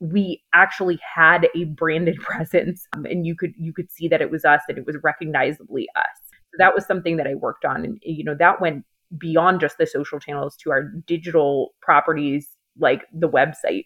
we 0.00 0.42
actually 0.52 0.98
had 1.14 1.48
a 1.54 1.64
branded 1.64 2.16
presence 2.20 2.86
um, 2.94 3.04
and 3.04 3.26
you 3.26 3.34
could 3.36 3.52
you 3.56 3.72
could 3.72 3.90
see 3.90 4.08
that 4.08 4.20
it 4.20 4.30
was 4.30 4.44
us 4.44 4.62
and 4.68 4.78
it 4.78 4.86
was 4.86 4.96
recognizably 5.02 5.88
us. 5.96 6.20
So 6.52 6.56
that 6.58 6.74
was 6.74 6.86
something 6.86 7.16
that 7.16 7.26
i 7.26 7.34
worked 7.34 7.64
on 7.64 7.84
and 7.84 7.98
you 8.02 8.24
know 8.24 8.36
that 8.38 8.60
went 8.60 8.84
beyond 9.18 9.60
just 9.60 9.78
the 9.78 9.86
social 9.86 10.18
channels 10.18 10.56
to 10.56 10.70
our 10.70 10.82
digital 11.06 11.74
properties 11.80 12.48
like 12.78 13.04
the 13.12 13.28
website 13.28 13.84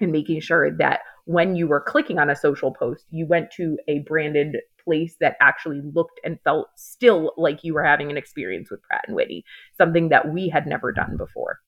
and 0.00 0.12
making 0.12 0.40
sure 0.40 0.70
that 0.76 1.00
when 1.24 1.54
you 1.54 1.66
were 1.68 1.80
clicking 1.80 2.18
on 2.18 2.30
a 2.30 2.36
social 2.36 2.72
post 2.72 3.06
you 3.10 3.26
went 3.26 3.50
to 3.50 3.78
a 3.88 4.00
branded 4.00 4.56
place 4.84 5.16
that 5.20 5.36
actually 5.40 5.80
looked 5.94 6.20
and 6.24 6.38
felt 6.42 6.68
still 6.76 7.32
like 7.36 7.62
you 7.62 7.74
were 7.74 7.84
having 7.84 8.10
an 8.10 8.16
experience 8.16 8.70
with 8.70 8.82
Pratt 8.82 9.04
and 9.06 9.16
Whitney, 9.16 9.44
something 9.76 10.08
that 10.08 10.32
we 10.32 10.48
had 10.48 10.66
never 10.66 10.92
done 10.92 11.16
before. 11.16 11.60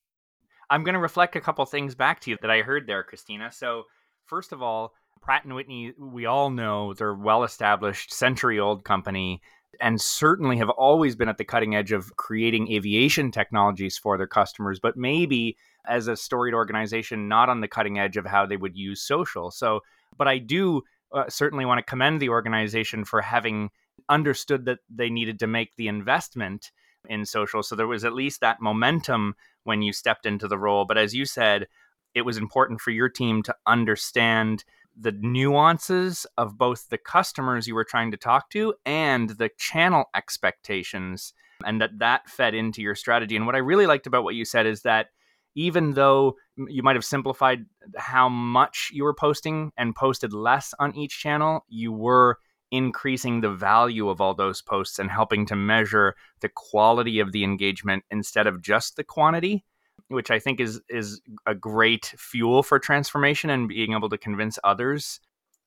I'm 0.70 0.82
going 0.82 0.94
to 0.94 1.00
reflect 1.00 1.37
a 1.37 1.40
couple 1.40 1.64
things 1.66 1.94
back 1.94 2.20
to 2.20 2.30
you 2.30 2.38
that 2.40 2.50
I 2.50 2.62
heard 2.62 2.87
there, 2.87 3.02
Christina. 3.02 3.52
So, 3.52 3.84
first 4.25 4.52
of 4.52 4.62
all, 4.62 4.94
Pratt 5.20 5.44
and 5.44 5.54
Whitney, 5.54 5.92
we 5.99 6.26
all 6.26 6.50
know 6.50 6.94
they're 6.94 7.14
well 7.14 7.44
established, 7.44 8.12
century 8.12 8.58
old 8.58 8.84
company 8.84 9.40
and 9.80 10.00
certainly 10.00 10.56
have 10.56 10.70
always 10.70 11.16
been 11.16 11.28
at 11.28 11.37
the 11.37 11.44
cutting 11.44 11.75
edge 11.75 11.92
of 11.92 12.16
creating 12.16 12.70
aviation 12.73 13.30
technologies 13.30 13.99
for 13.99 14.16
their 14.16 14.26
customers, 14.26 14.78
but 14.78 14.96
maybe 14.96 15.56
as 15.87 16.09
a 16.09 16.17
storied 16.17 16.55
organization, 16.55 17.29
not 17.29 17.49
on 17.49 17.61
the 17.61 17.69
cutting 17.69 17.99
edge 17.99 18.17
of 18.17 18.26
how 18.26 18.47
they 18.47 18.57
would 18.57 18.76
use 18.76 19.03
social. 19.03 19.50
So, 19.50 19.81
but 20.17 20.29
I 20.29 20.38
do 20.38 20.83
uh, 21.12 21.29
certainly 21.29 21.64
want 21.64 21.79
to 21.79 21.83
commend 21.83 22.21
the 22.21 22.29
organization 22.29 23.05
for 23.05 23.21
having 23.21 23.71
understood 24.09 24.64
that 24.67 24.81
they 24.88 25.11
needed 25.11 25.38
to 25.38 25.47
make 25.47 25.76
the 25.76 25.88
investment 25.88 26.71
in 27.09 27.25
social. 27.25 27.62
So 27.62 27.76
there 27.76 27.87
was 27.87 28.05
at 28.05 28.14
least 28.14 28.41
that 28.41 28.61
momentum 28.61 29.35
when 29.64 29.83
you 29.83 29.93
stepped 29.93 30.26
into 30.26 30.49
the 30.49 30.59
role. 30.59 30.85
But 30.85 30.99
as 30.99 31.14
you 31.14 31.25
said, 31.25 31.67
it 32.14 32.23
was 32.23 32.37
important 32.37 32.81
for 32.81 32.91
your 32.91 33.09
team 33.09 33.43
to 33.43 33.55
understand 33.67 34.64
the 34.97 35.12
nuances 35.12 36.26
of 36.38 36.57
both 36.57 36.88
the 36.88 36.99
customers 36.99 37.67
you 37.67 37.75
were 37.75 37.85
trying 37.85 38.11
to 38.12 38.17
talk 38.17 38.50
to 38.50 38.75
and 38.87 39.31
the 39.31 39.50
channel 39.59 40.05
expectations 40.14 41.33
and 41.64 41.81
that 41.81 41.99
that 41.99 42.29
fed 42.29 42.55
into 42.55 42.81
your 42.81 42.95
strategy 42.95 43.35
and 43.35 43.45
what 43.45 43.57
i 43.57 43.59
really 43.59 43.87
liked 43.87 44.07
about 44.07 44.23
what 44.23 44.37
you 44.37 44.45
said 44.45 44.67
is 44.67 44.83
that 44.83 45.09
even 45.54 45.92
though 45.92 46.37
you 46.56 46.82
might 46.82 46.96
have 46.96 47.04
simplified 47.04 47.64
how 47.96 48.28
much 48.28 48.90
you 48.92 49.04
were 49.04 49.14
posting 49.14 49.73
and 49.76 49.94
posted 49.94 50.32
less 50.32 50.75
on 50.78 50.94
each 50.96 51.18
channel, 51.18 51.64
you 51.68 51.92
were 51.92 52.38
increasing 52.70 53.40
the 53.40 53.50
value 53.50 54.08
of 54.08 54.20
all 54.20 54.34
those 54.34 54.61
posts 54.61 54.99
and 54.99 55.11
helping 55.11 55.46
to 55.46 55.54
measure 55.54 56.14
the 56.40 56.49
quality 56.49 57.20
of 57.20 57.32
the 57.32 57.44
engagement 57.44 58.04
instead 58.11 58.46
of 58.46 58.62
just 58.62 58.96
the 58.96 59.04
quantity 59.04 59.64
which 60.08 60.30
I 60.30 60.38
think 60.38 60.61
is 60.61 60.80
is 60.88 61.20
a 61.46 61.54
great 61.54 62.14
fuel 62.16 62.62
for 62.62 62.78
transformation 62.78 63.50
and 63.50 63.68
being 63.68 63.92
able 63.92 64.08
to 64.11 64.18
convince 64.18 64.58
others. 64.64 65.20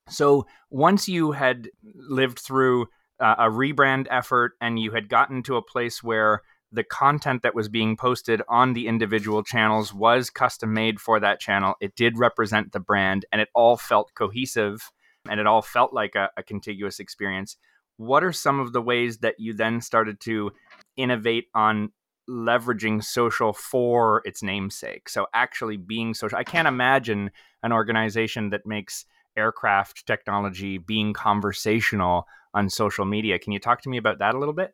So 0.10 0.46
once 0.70 1.08
you 1.08 1.32
had 1.32 1.70
lived 1.84 2.40
through 2.40 2.88
uh, 3.20 3.36
a 3.40 3.46
rebrand 3.46 4.08
effort 4.10 4.54
and 4.62 4.80
you 4.80 4.92
had 4.92 5.10
gotten 5.10 5.44
to 5.44 5.58
a 5.58 5.62
place 5.62 6.04
where 6.04 6.42
the 6.72 6.84
content 6.84 7.44
that 7.44 7.56
was 7.56 7.70
being 7.70 7.96
posted 7.96 8.42
on 8.50 8.74
the 8.74 8.88
individual 8.88 9.44
channels 9.44 9.94
was 9.94 10.30
custom 10.30 10.74
made 10.74 11.00
for 11.00 11.20
that 11.20 11.40
channel. 11.40 11.76
It 11.80 11.96
did 11.96 12.18
represent 12.18 12.72
the 12.72 12.80
brand 12.80 13.26
and 13.32 13.40
it 13.40 13.50
all 13.54 13.78
felt 13.78 14.14
cohesive 14.16 14.92
and 15.30 15.40
it 15.40 15.48
all 15.48 15.62
felt 15.62 15.94
like 15.94 16.16
a, 16.16 16.30
a, 16.38 16.44
contiguous 16.44 17.00
experience. 17.00 17.58
What 17.98 18.24
are 18.24 18.34
some 18.34 18.60
of 18.60 18.74
the 18.74 18.82
ways 18.82 19.20
that 19.20 19.36
you 19.40 19.54
then 19.54 19.82
started 19.82 20.20
to 20.22 20.52
innovate 20.96 21.46
on 21.54 21.92
leveraging 22.30 23.04
social 23.04 23.54
for 23.54 24.22
its 24.26 24.44
namesake? 24.44 25.10
So, 25.10 25.28
actually 25.34 25.78
being 25.78 26.14
social. 26.14 26.38
I 26.38 26.44
can't 26.44 26.68
imagine 26.68 27.32
an 27.64 27.72
organization 27.72 28.52
that 28.52 28.66
makes 28.66 29.06
aircraft 29.36 30.06
technology 30.06 30.78
being 30.78 31.14
conversational 31.14 32.28
on 32.54 32.70
social 32.70 33.06
media. 33.06 33.40
Can 33.40 33.52
you 33.52 33.60
talk 33.60 33.82
to 33.82 33.90
me 33.90 33.98
about 33.98 34.20
that 34.20 34.36
a 34.36 34.40
little 34.40 34.54
bit? 34.54 34.74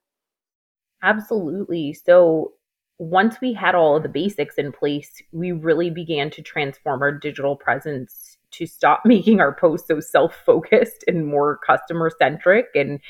Absolutely. 1.03 1.93
So 1.93 2.53
once 2.98 3.41
we 3.41 3.53
had 3.53 3.75
all 3.75 3.98
of 3.98 4.03
the 4.03 4.10
basics 4.10 4.55
in 4.55 4.72
place, 4.72 5.22
we 5.33 5.51
really 5.51 5.89
began 5.89 6.29
to 6.31 6.41
transform 6.41 7.01
our 7.01 7.12
digital 7.12 7.55
presence 7.57 8.38
to 8.51 8.65
stop 8.65 9.01
making 9.05 9.41
our 9.41 9.53
posts 9.55 9.88
so 9.88 10.00
self 10.00 10.36
focused 10.45 11.03
and 11.07 11.27
more 11.27 11.60
customer 11.67 12.12
centric 12.17 12.67
and 12.75 13.01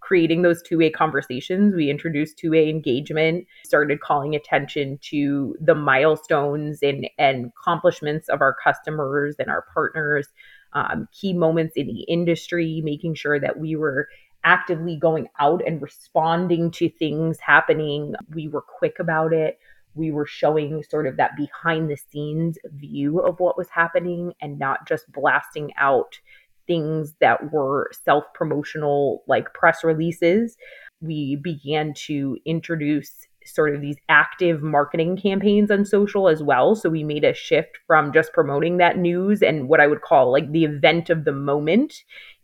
creating 0.00 0.42
those 0.42 0.62
two 0.62 0.78
way 0.78 0.90
conversations. 0.90 1.74
We 1.76 1.90
introduced 1.90 2.38
two 2.38 2.52
way 2.52 2.68
engagement, 2.70 3.46
started 3.64 4.00
calling 4.00 4.34
attention 4.34 4.98
to 5.10 5.56
the 5.60 5.74
milestones 5.76 6.80
and, 6.82 7.08
and 7.18 7.52
accomplishments 7.58 8.28
of 8.28 8.40
our 8.40 8.56
customers 8.64 9.36
and 9.38 9.48
our 9.48 9.66
partners, 9.74 10.28
um, 10.72 11.08
key 11.12 11.34
moments 11.34 11.74
in 11.76 11.86
the 11.86 12.02
industry, 12.08 12.80
making 12.84 13.14
sure 13.14 13.38
that 13.38 13.58
we 13.58 13.76
were 13.76 14.08
actively 14.44 14.96
going 14.96 15.28
out 15.38 15.62
and 15.66 15.80
responding 15.80 16.70
to 16.72 16.88
things 16.88 17.38
happening. 17.40 18.14
We 18.34 18.48
were 18.48 18.62
quick 18.62 18.96
about 18.98 19.32
it. 19.32 19.58
We 19.94 20.10
were 20.10 20.26
showing 20.26 20.82
sort 20.82 21.06
of 21.06 21.16
that 21.18 21.36
behind 21.36 21.90
the 21.90 21.96
scenes 21.96 22.58
view 22.64 23.20
of 23.20 23.40
what 23.40 23.58
was 23.58 23.68
happening 23.68 24.32
and 24.40 24.58
not 24.58 24.88
just 24.88 25.10
blasting 25.12 25.72
out 25.76 26.18
things 26.66 27.14
that 27.20 27.52
were 27.52 27.90
self 28.04 28.24
promotional, 28.34 29.22
like 29.26 29.52
press 29.54 29.84
releases. 29.84 30.56
We 31.00 31.36
began 31.36 31.94
to 32.06 32.38
introduce 32.44 33.26
sort 33.46 33.74
of 33.74 33.80
these 33.80 33.96
active 34.08 34.62
marketing 34.62 35.16
campaigns 35.16 35.70
on 35.70 35.84
social 35.84 36.28
as 36.28 36.42
well. 36.42 36.74
So 36.74 36.88
we 36.88 37.04
made 37.04 37.24
a 37.24 37.34
shift 37.34 37.78
from 37.86 38.12
just 38.12 38.32
promoting 38.32 38.76
that 38.78 38.98
news 38.98 39.42
and 39.42 39.68
what 39.68 39.80
I 39.80 39.86
would 39.86 40.02
call 40.02 40.30
like 40.32 40.50
the 40.52 40.64
event 40.64 41.10
of 41.10 41.24
the 41.24 41.32
moment 41.32 41.94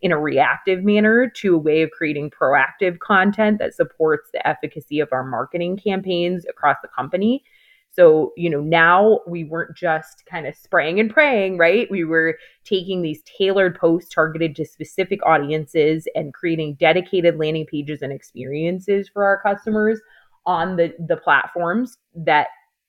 in 0.00 0.12
a 0.12 0.18
reactive 0.18 0.84
manner 0.84 1.30
to 1.36 1.54
a 1.54 1.58
way 1.58 1.82
of 1.82 1.90
creating 1.90 2.30
proactive 2.30 2.98
content 3.00 3.58
that 3.58 3.74
supports 3.74 4.30
the 4.32 4.46
efficacy 4.46 5.00
of 5.00 5.08
our 5.12 5.24
marketing 5.24 5.76
campaigns 5.76 6.44
across 6.48 6.76
the 6.82 6.88
company. 6.88 7.42
So, 7.90 8.32
you 8.36 8.48
know, 8.48 8.60
now 8.60 9.20
we 9.26 9.44
weren't 9.44 9.76
just 9.76 10.24
kind 10.26 10.46
of 10.46 10.54
spraying 10.54 11.00
and 11.00 11.12
praying, 11.12 11.58
right? 11.58 11.90
We 11.90 12.04
were 12.04 12.38
taking 12.64 13.02
these 13.02 13.22
tailored 13.22 13.76
posts 13.76 14.14
targeted 14.14 14.54
to 14.56 14.64
specific 14.64 15.18
audiences 15.26 16.06
and 16.14 16.32
creating 16.32 16.74
dedicated 16.74 17.38
landing 17.38 17.66
pages 17.66 18.02
and 18.02 18.12
experiences 18.12 19.08
for 19.08 19.24
our 19.24 19.42
customers 19.42 20.00
on 20.48 20.76
the 20.76 20.94
the 21.06 21.16
platforms 21.18 21.98
that 22.14 22.48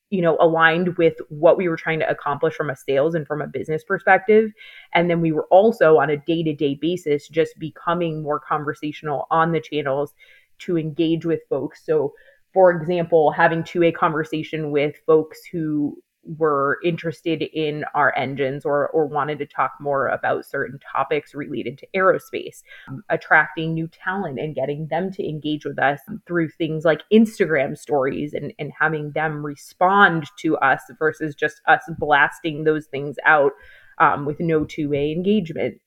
you 0.10 0.22
know 0.22 0.38
aligned 0.40 0.98
with 0.98 1.16
what 1.28 1.58
we 1.58 1.68
were 1.68 1.76
trying 1.76 2.00
to 2.00 2.10
accomplish 2.10 2.56
from 2.56 2.70
a 2.70 2.76
sales 2.76 3.14
and 3.14 3.28
from 3.28 3.42
a 3.42 3.48
business 3.48 3.84
perspective. 3.84 4.50
And 4.96 5.10
then 5.10 5.22
we 5.22 5.34
were 5.34 5.46
also 5.52 5.98
on 5.98 6.10
a 6.10 6.18
day-to-day 6.18 6.80
basis 6.82 7.28
just 7.28 7.60
becoming 7.60 8.24
more 8.24 8.40
conversational 8.40 9.28
on 9.30 9.52
the 9.52 9.60
channels 9.60 10.14
to 10.60 10.78
engage 10.78 11.26
with 11.26 11.42
folks. 11.50 11.86
So 11.86 12.14
for 12.54 12.72
example 12.72 13.32
having 13.32 13.64
to 13.66 13.84
a 13.84 13.92
conversation 13.92 14.72
with 14.72 14.96
folks 15.06 15.40
who 15.52 16.02
were 16.38 16.80
interested 16.84 17.42
in 17.42 17.84
our 17.96 18.16
engines 18.16 18.66
or, 18.66 18.90
or 18.90 19.08
wanted 19.08 19.40
to 19.40 19.46
talk 19.46 19.72
more 19.80 20.08
about 20.08 20.46
certain 20.46 20.80
topics 20.80 21.34
related 21.34 21.78
to 21.78 21.88
aerospace, 21.96 22.62
um, 22.88 23.04
attracting 23.10 23.74
new 23.74 23.88
talent 23.88 24.40
and 24.40 24.56
getting 24.56 24.88
them 24.88 25.12
to 25.12 25.28
engage 25.28 25.66
with 25.66 25.80
us 25.80 26.00
through 26.28 26.50
things 26.50 26.86
like 26.86 27.02
Instagram 27.12 27.78
stories 27.78 28.34
and, 28.34 28.54
and 28.60 28.72
having 28.80 29.12
them 29.12 29.46
respond 29.46 30.26
to 30.40 30.58
us 30.58 30.82
versus 31.00 31.34
just 31.36 31.62
us 31.68 31.82
blasting 31.98 32.64
those 32.64 32.86
things 32.88 33.16
out 33.26 33.54
um, 33.98 34.26
with 34.26 34.40
no 34.40 34.66
two 34.66 34.90
way 34.90 35.12
engagement. 35.12 35.80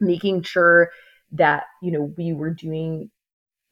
Making 0.00 0.42
sure 0.42 0.90
that, 1.32 1.64
you 1.82 1.90
know, 1.90 2.12
we 2.16 2.32
were 2.32 2.50
doing 2.50 3.10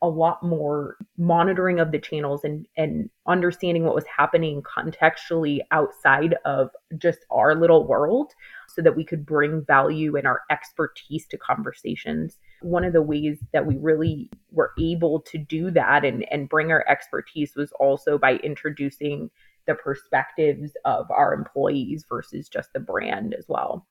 a 0.06 0.08
lot 0.08 0.40
more 0.42 0.96
monitoring 1.18 1.80
of 1.80 1.90
the 1.90 1.98
channels 1.98 2.44
and 2.44 2.66
and 2.76 3.10
understanding 3.26 3.82
what 3.82 3.94
was 3.94 4.04
happening 4.06 4.62
contextually 4.62 5.58
outside 5.72 6.36
of 6.44 6.70
just 6.96 7.18
our 7.30 7.56
little 7.56 7.86
world 7.86 8.32
so 8.68 8.80
that 8.80 8.94
we 8.94 9.04
could 9.04 9.26
bring 9.26 9.64
value 9.64 10.16
and 10.16 10.26
our 10.26 10.42
expertise 10.50 11.26
to 11.26 11.36
conversations 11.36 12.38
one 12.62 12.84
of 12.84 12.92
the 12.92 13.02
ways 13.02 13.38
that 13.52 13.66
we 13.66 13.76
really 13.78 14.30
were 14.52 14.72
able 14.78 15.20
to 15.20 15.38
do 15.38 15.70
that 15.70 16.04
and 16.04 16.24
and 16.30 16.48
bring 16.48 16.70
our 16.70 16.84
expertise 16.88 17.56
was 17.56 17.72
also 17.80 18.16
by 18.16 18.36
introducing 18.36 19.28
the 19.66 19.74
perspectives 19.74 20.72
of 20.84 21.10
our 21.10 21.34
employees 21.34 22.04
versus 22.08 22.48
just 22.48 22.72
the 22.72 22.80
brand 22.80 23.34
as 23.34 23.46
well 23.48 23.84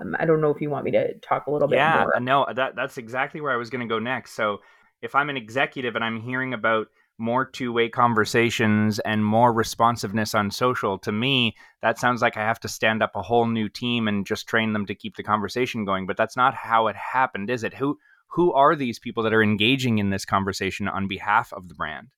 um, 0.00 0.16
I 0.18 0.24
don't 0.24 0.40
know 0.40 0.50
if 0.50 0.62
you 0.62 0.70
want 0.70 0.86
me 0.86 0.90
to 0.92 1.12
talk 1.18 1.46
a 1.46 1.50
little 1.50 1.68
bit 1.68 1.76
yeah, 1.76 2.00
more. 2.00 2.12
Yeah, 2.14 2.20
no, 2.20 2.46
that 2.54 2.74
that's 2.74 2.96
exactly 2.96 3.42
where 3.42 3.52
I 3.52 3.56
was 3.56 3.68
going 3.68 3.86
to 3.86 3.92
go 3.92 3.98
next. 3.98 4.32
So 4.32 4.62
if 5.02 5.14
I'm 5.14 5.28
an 5.28 5.36
executive 5.36 5.96
and 5.96 6.04
I'm 6.04 6.20
hearing 6.20 6.54
about 6.54 6.88
more 7.18 7.44
two-way 7.44 7.88
conversations 7.88 8.98
and 9.00 9.24
more 9.24 9.52
responsiveness 9.52 10.34
on 10.34 10.50
social 10.50 10.98
to 10.98 11.12
me 11.12 11.54
that 11.82 11.98
sounds 11.98 12.22
like 12.22 12.38
i 12.38 12.40
have 12.40 12.58
to 12.58 12.68
stand 12.68 13.02
up 13.02 13.12
a 13.14 13.22
whole 13.22 13.46
new 13.46 13.68
team 13.68 14.08
and 14.08 14.26
just 14.26 14.48
train 14.48 14.72
them 14.72 14.86
to 14.86 14.94
keep 14.94 15.16
the 15.16 15.22
conversation 15.22 15.84
going. 15.84 16.06
But 16.06 16.16
that's 16.16 16.36
not 16.36 16.54
how 16.54 16.86
it 16.86 16.96
happened 16.96 17.50
is 17.50 17.64
it? 17.64 17.74
Who 17.74 17.98
who 18.28 18.52
are 18.54 18.74
these 18.74 18.98
people 18.98 19.22
that 19.24 19.34
are 19.34 19.42
engaging 19.42 19.98
in 19.98 20.08
this 20.08 20.24
conversation 20.24 20.88
on 20.88 21.06
behalf 21.06 21.52
of 21.52 21.68
the 21.68 21.74
brand 21.74 22.08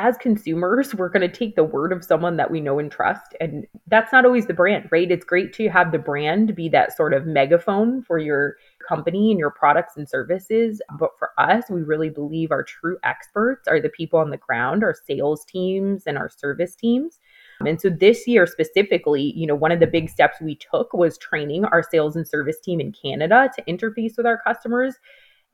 as 0.00 0.16
consumers, 0.16 0.94
we're 0.96 1.10
going 1.10 1.28
to 1.28 1.38
take 1.38 1.54
the 1.54 1.64
word 1.64 1.92
of 1.92 2.04
someone 2.04 2.36
that 2.38 2.50
we 2.50 2.60
know 2.60 2.78
and 2.78 2.90
trust. 2.90 3.34
And 3.40 3.66
that's 3.86 4.12
not 4.12 4.24
always 4.24 4.46
the 4.46 4.54
brand, 4.54 4.88
right? 4.90 5.10
It's 5.10 5.24
great 5.24 5.52
to 5.54 5.68
have 5.68 5.92
the 5.92 5.98
brand 5.98 6.54
be 6.56 6.68
that 6.70 6.96
sort 6.96 7.12
of 7.12 7.26
megaphone 7.26 8.02
for 8.02 8.18
your 8.18 8.56
company 8.88 9.30
and 9.30 9.38
your 9.38 9.50
products 9.50 9.96
and 9.96 10.08
services. 10.08 10.80
But 10.98 11.10
for 11.18 11.30
us, 11.38 11.64
we 11.68 11.82
really 11.82 12.08
believe 12.08 12.50
our 12.50 12.64
true 12.64 12.96
experts 13.04 13.68
are 13.68 13.80
the 13.80 13.90
people 13.90 14.18
on 14.18 14.30
the 14.30 14.38
ground, 14.38 14.82
our 14.82 14.94
sales 15.06 15.44
teams 15.44 16.04
and 16.06 16.16
our 16.16 16.30
service 16.30 16.74
teams. 16.74 17.18
And 17.66 17.78
so 17.78 17.90
this 17.90 18.26
year 18.26 18.46
specifically, 18.46 19.34
you 19.36 19.46
know, 19.46 19.54
one 19.54 19.70
of 19.70 19.80
the 19.80 19.86
big 19.86 20.08
steps 20.08 20.40
we 20.40 20.54
took 20.54 20.94
was 20.94 21.18
training 21.18 21.66
our 21.66 21.82
sales 21.82 22.16
and 22.16 22.26
service 22.26 22.58
team 22.58 22.80
in 22.80 22.90
Canada 22.92 23.50
to 23.54 23.62
interface 23.64 24.16
with 24.16 24.24
our 24.24 24.40
customers 24.40 24.94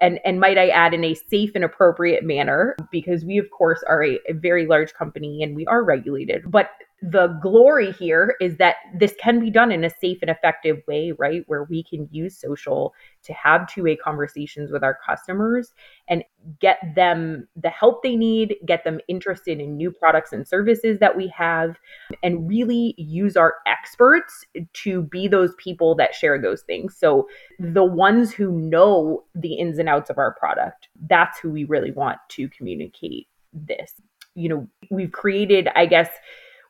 and 0.00 0.20
and 0.24 0.40
might 0.40 0.58
I 0.58 0.68
add 0.68 0.94
in 0.94 1.04
a 1.04 1.14
safe 1.14 1.52
and 1.54 1.64
appropriate 1.64 2.24
manner 2.24 2.76
because 2.90 3.24
we 3.24 3.38
of 3.38 3.50
course 3.50 3.82
are 3.88 4.04
a, 4.04 4.18
a, 4.28 4.34
very 4.34 4.66
large 4.66 4.92
company 4.94 5.42
and 5.42 5.56
we 5.56 5.66
are 5.66 5.82
regulated. 5.82 6.50
But 6.50 6.70
the 7.02 7.38
glory 7.42 7.92
here 7.92 8.36
is 8.40 8.56
that 8.56 8.76
this 8.98 9.14
can 9.20 9.38
be 9.38 9.50
done 9.50 9.70
in 9.70 9.84
a 9.84 9.90
safe 9.90 10.18
and 10.22 10.30
effective 10.30 10.78
way 10.88 11.12
right? 11.18 11.42
Where 11.46 11.64
we 11.64 11.82
can 11.82 12.08
use 12.10 12.38
social 12.38 12.94
to 13.24 13.34
have 13.34 13.68
two-way 13.68 13.96
conversations 13.96 14.70
with 14.72 14.82
our 14.82 14.98
customers 15.06 15.72
and 16.08 16.24
get 16.60 16.78
them 16.94 17.46
the 17.54 17.68
help 17.68 18.02
they 18.02 18.16
need 18.16 18.56
get 18.64 18.84
them 18.84 19.00
interested 19.08 19.60
in 19.60 19.76
new 19.76 19.90
products 19.90 20.32
and 20.32 20.48
services 20.48 20.98
that 21.00 21.16
we 21.16 21.28
have 21.28 21.76
and 22.22 22.48
really 22.48 22.94
use 22.96 23.36
our 23.36 23.56
experts 23.66 24.46
to 24.72 25.02
be 25.02 25.28
those 25.28 25.54
people 25.56 25.94
that 25.96 26.14
share 26.14 26.40
those 26.40 26.62
things. 26.62 26.96
So 26.96 27.28
the 27.58 27.84
ones 27.84 28.32
who 28.32 28.50
know 28.50 29.24
the 29.34 29.54
ins 29.54 29.78
and 29.78 29.88
outs 29.88 30.08
of 30.08 30.18
our 30.18 30.32
product 30.34 30.88
that's 31.08 31.38
who 31.38 31.50
we 31.50 31.64
really 31.64 31.90
want 31.90 32.18
to 32.30 32.48
communicate 32.48 33.28
this. 33.52 33.92
You 34.34 34.48
know 34.48 34.68
we've 34.90 35.12
created 35.12 35.68
i 35.74 35.86
guess 35.86 36.10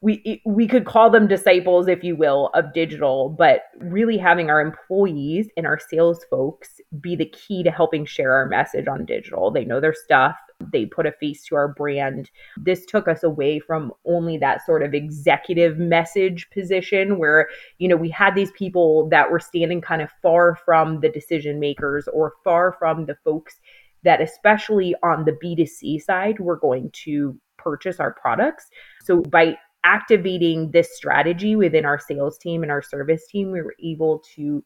we 0.02 0.42
we 0.44 0.66
could 0.68 0.84
call 0.84 1.10
them 1.10 1.26
disciples 1.26 1.88
if 1.88 2.04
you 2.04 2.14
will 2.16 2.50
of 2.54 2.72
digital 2.74 3.30
but 3.30 3.62
really 3.78 4.16
having 4.18 4.50
our 4.50 4.60
employees 4.60 5.48
and 5.56 5.66
our 5.66 5.78
sales 5.78 6.24
folks 6.30 6.80
be 7.00 7.16
the 7.16 7.26
key 7.26 7.62
to 7.62 7.70
helping 7.70 8.04
share 8.04 8.32
our 8.32 8.46
message 8.46 8.86
on 8.86 9.04
digital. 9.04 9.50
They 9.50 9.64
know 9.64 9.80
their 9.80 9.94
stuff. 9.94 10.36
They 10.72 10.86
put 10.86 11.06
a 11.06 11.12
face 11.12 11.44
to 11.44 11.56
our 11.56 11.68
brand. 11.68 12.30
This 12.56 12.86
took 12.86 13.08
us 13.08 13.22
away 13.22 13.58
from 13.58 13.92
only 14.06 14.38
that 14.38 14.64
sort 14.64 14.82
of 14.82 14.94
executive 14.94 15.78
message 15.78 16.48
position 16.50 17.18
where 17.18 17.48
you 17.78 17.88
know 17.88 17.96
we 17.96 18.10
had 18.10 18.34
these 18.34 18.50
people 18.52 19.08
that 19.10 19.30
were 19.30 19.40
standing 19.40 19.80
kind 19.80 20.02
of 20.02 20.10
far 20.22 20.56
from 20.64 21.00
the 21.00 21.08
decision 21.08 21.60
makers 21.60 22.08
or 22.12 22.34
far 22.44 22.76
from 22.78 23.06
the 23.06 23.16
folks 23.24 23.60
that 24.02 24.20
especially 24.20 24.94
on 25.02 25.24
the 25.24 25.32
B2C 25.32 26.00
side 26.02 26.38
were 26.38 26.56
going 26.56 26.90
to 26.92 27.36
purchase 27.56 27.98
our 27.98 28.12
products. 28.12 28.70
So 29.02 29.22
by 29.22 29.56
activating 29.86 30.70
this 30.72 30.94
strategy 30.96 31.56
within 31.56 31.86
our 31.86 31.98
sales 31.98 32.36
team 32.36 32.62
and 32.62 32.72
our 32.72 32.82
service 32.82 33.26
team, 33.28 33.52
we 33.52 33.62
were 33.62 33.76
able 33.82 34.22
to 34.34 34.62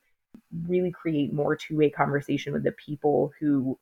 really 0.67 0.91
create 0.91 1.33
more 1.33 1.55
two-way 1.55 1.91
conversation 1.91 2.53
with 2.53 2.65
the 2.65 2.73
people 2.73 3.31
who 3.39 3.79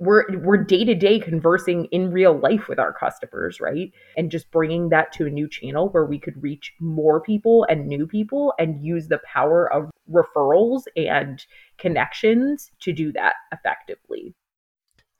we're 0.00 0.24
we're 0.38 0.62
day 0.62 0.84
to 0.84 0.94
day 0.94 1.18
conversing 1.18 1.86
in 1.86 2.12
real 2.12 2.38
life 2.38 2.68
with 2.68 2.78
our 2.78 2.92
customers, 2.92 3.60
right? 3.60 3.90
And 4.16 4.30
just 4.30 4.50
bringing 4.52 4.90
that 4.90 5.12
to 5.14 5.26
a 5.26 5.30
new 5.30 5.48
channel 5.48 5.88
where 5.88 6.04
we 6.04 6.20
could 6.20 6.40
reach 6.40 6.72
more 6.78 7.20
people 7.20 7.66
and 7.68 7.86
new 7.86 8.06
people 8.06 8.54
and 8.60 8.84
use 8.84 9.08
the 9.08 9.20
power 9.24 9.72
of 9.72 9.90
referrals 10.08 10.82
and 10.96 11.44
connections 11.78 12.70
to 12.80 12.92
do 12.92 13.10
that 13.12 13.34
effectively. 13.52 14.34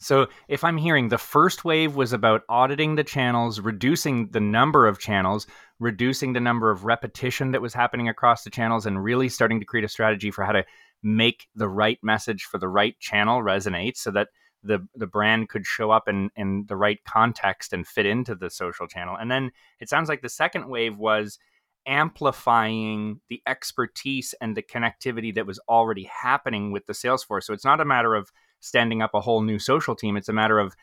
So, 0.00 0.28
if 0.46 0.62
I'm 0.62 0.76
hearing 0.76 1.08
the 1.08 1.18
first 1.18 1.64
wave 1.64 1.96
was 1.96 2.12
about 2.12 2.42
auditing 2.48 2.94
the 2.94 3.04
channels, 3.04 3.60
reducing 3.60 4.28
the 4.30 4.40
number 4.40 4.86
of 4.86 5.00
channels, 5.00 5.46
reducing 5.80 6.32
the 6.32 6.40
number 6.40 6.70
of 6.70 6.84
repetition 6.84 7.50
that 7.50 7.62
was 7.62 7.74
happening 7.74 8.08
across 8.08 8.44
the 8.44 8.50
channels, 8.50 8.86
and 8.86 9.02
really 9.02 9.28
starting 9.28 9.58
to 9.58 9.66
create 9.66 9.84
a 9.84 9.88
strategy 9.88 10.30
for 10.30 10.44
how 10.44 10.52
to 10.52 10.64
make 11.02 11.48
the 11.54 11.68
right 11.68 11.98
message 12.02 12.44
for 12.44 12.58
the 12.58 12.68
right 12.68 12.98
channel 13.00 13.42
resonate 13.42 13.96
so 13.96 14.10
that 14.10 14.28
the 14.62 14.86
the 14.94 15.06
brand 15.06 15.48
could 15.48 15.66
show 15.66 15.90
up 15.90 16.08
in 16.08 16.30
in 16.36 16.64
the 16.68 16.76
right 16.76 16.98
context 17.04 17.72
and 17.72 17.86
fit 17.86 18.06
into 18.06 18.34
the 18.34 18.50
social 18.50 18.86
channel. 18.86 19.16
And 19.18 19.30
then 19.30 19.50
it 19.80 19.88
sounds 19.88 20.08
like 20.08 20.22
the 20.22 20.28
second 20.28 20.68
wave 20.68 20.96
was 20.96 21.38
amplifying 21.86 23.20
the 23.28 23.42
expertise 23.46 24.34
and 24.40 24.56
the 24.56 24.62
connectivity 24.62 25.34
that 25.34 25.46
was 25.46 25.58
already 25.68 26.04
happening 26.04 26.70
with 26.70 26.86
the 26.86 26.92
Salesforce. 26.92 27.44
So 27.44 27.54
it's 27.54 27.64
not 27.64 27.80
a 27.80 27.84
matter 27.84 28.14
of 28.14 28.30
standing 28.60 29.02
up 29.02 29.14
a 29.14 29.20
whole 29.20 29.42
new 29.42 29.58
social 29.58 29.94
team. 29.94 30.16
It's 30.16 30.28
a 30.28 30.32
matter 30.32 30.58
of 30.58 30.74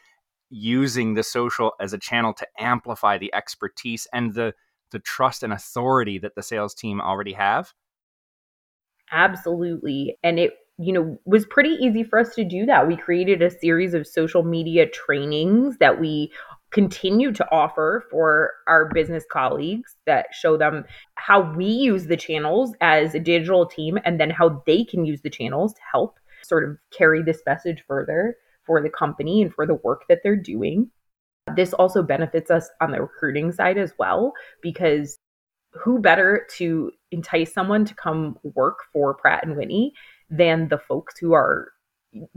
using 0.49 1.13
the 1.13 1.23
social 1.23 1.73
as 1.79 1.93
a 1.93 1.97
channel 1.97 2.33
to 2.33 2.47
amplify 2.59 3.17
the 3.17 3.33
expertise 3.33 4.07
and 4.13 4.33
the 4.33 4.53
the 4.91 4.99
trust 4.99 5.43
and 5.43 5.51
authority 5.51 6.19
that 6.19 6.35
the 6.35 6.43
sales 6.43 6.73
team 6.73 7.01
already 7.01 7.33
have. 7.33 7.73
Absolutely. 9.11 10.17
And 10.23 10.39
it 10.39 10.53
you 10.77 10.91
know 10.91 11.17
was 11.25 11.45
pretty 11.45 11.69
easy 11.69 12.03
for 12.03 12.19
us 12.19 12.35
to 12.35 12.43
do 12.43 12.65
that. 12.65 12.87
We 12.87 12.97
created 12.97 13.41
a 13.41 13.49
series 13.49 13.93
of 13.93 14.05
social 14.07 14.43
media 14.43 14.87
trainings 14.87 15.77
that 15.77 15.99
we 15.99 16.31
continue 16.71 17.31
to 17.31 17.49
offer 17.51 18.03
for 18.11 18.51
our 18.67 18.89
business 18.93 19.23
colleagues 19.31 19.95
that 20.05 20.27
show 20.33 20.57
them 20.57 20.83
how 21.15 21.53
we 21.53 21.65
use 21.65 22.07
the 22.07 22.17
channels 22.17 22.73
as 22.81 23.15
a 23.15 23.19
digital 23.19 23.65
team 23.65 23.97
and 24.03 24.19
then 24.19 24.29
how 24.29 24.61
they 24.65 24.83
can 24.83 25.05
use 25.05 25.21
the 25.21 25.29
channels 25.29 25.73
to 25.73 25.79
help 25.89 26.19
sort 26.47 26.67
of 26.67 26.77
carry 26.91 27.21
this 27.23 27.41
message 27.45 27.83
further 27.87 28.35
for 28.65 28.81
the 28.81 28.89
company 28.89 29.41
and 29.41 29.53
for 29.53 29.65
the 29.65 29.75
work 29.75 30.03
that 30.09 30.19
they're 30.23 30.35
doing. 30.35 30.89
This 31.55 31.73
also 31.73 32.01
benefits 32.01 32.49
us 32.49 32.69
on 32.81 32.91
the 32.91 33.01
recruiting 33.01 33.51
side 33.51 33.77
as 33.77 33.93
well, 33.99 34.33
because 34.61 35.19
who 35.73 35.99
better 35.99 36.47
to 36.57 36.91
entice 37.11 37.53
someone 37.53 37.85
to 37.85 37.93
come 37.93 38.37
work 38.43 38.79
for 38.91 39.13
Pratt 39.13 39.45
and 39.45 39.55
Whitney 39.55 39.93
than 40.29 40.69
the 40.69 40.79
folks 40.79 41.19
who 41.19 41.33
are 41.33 41.71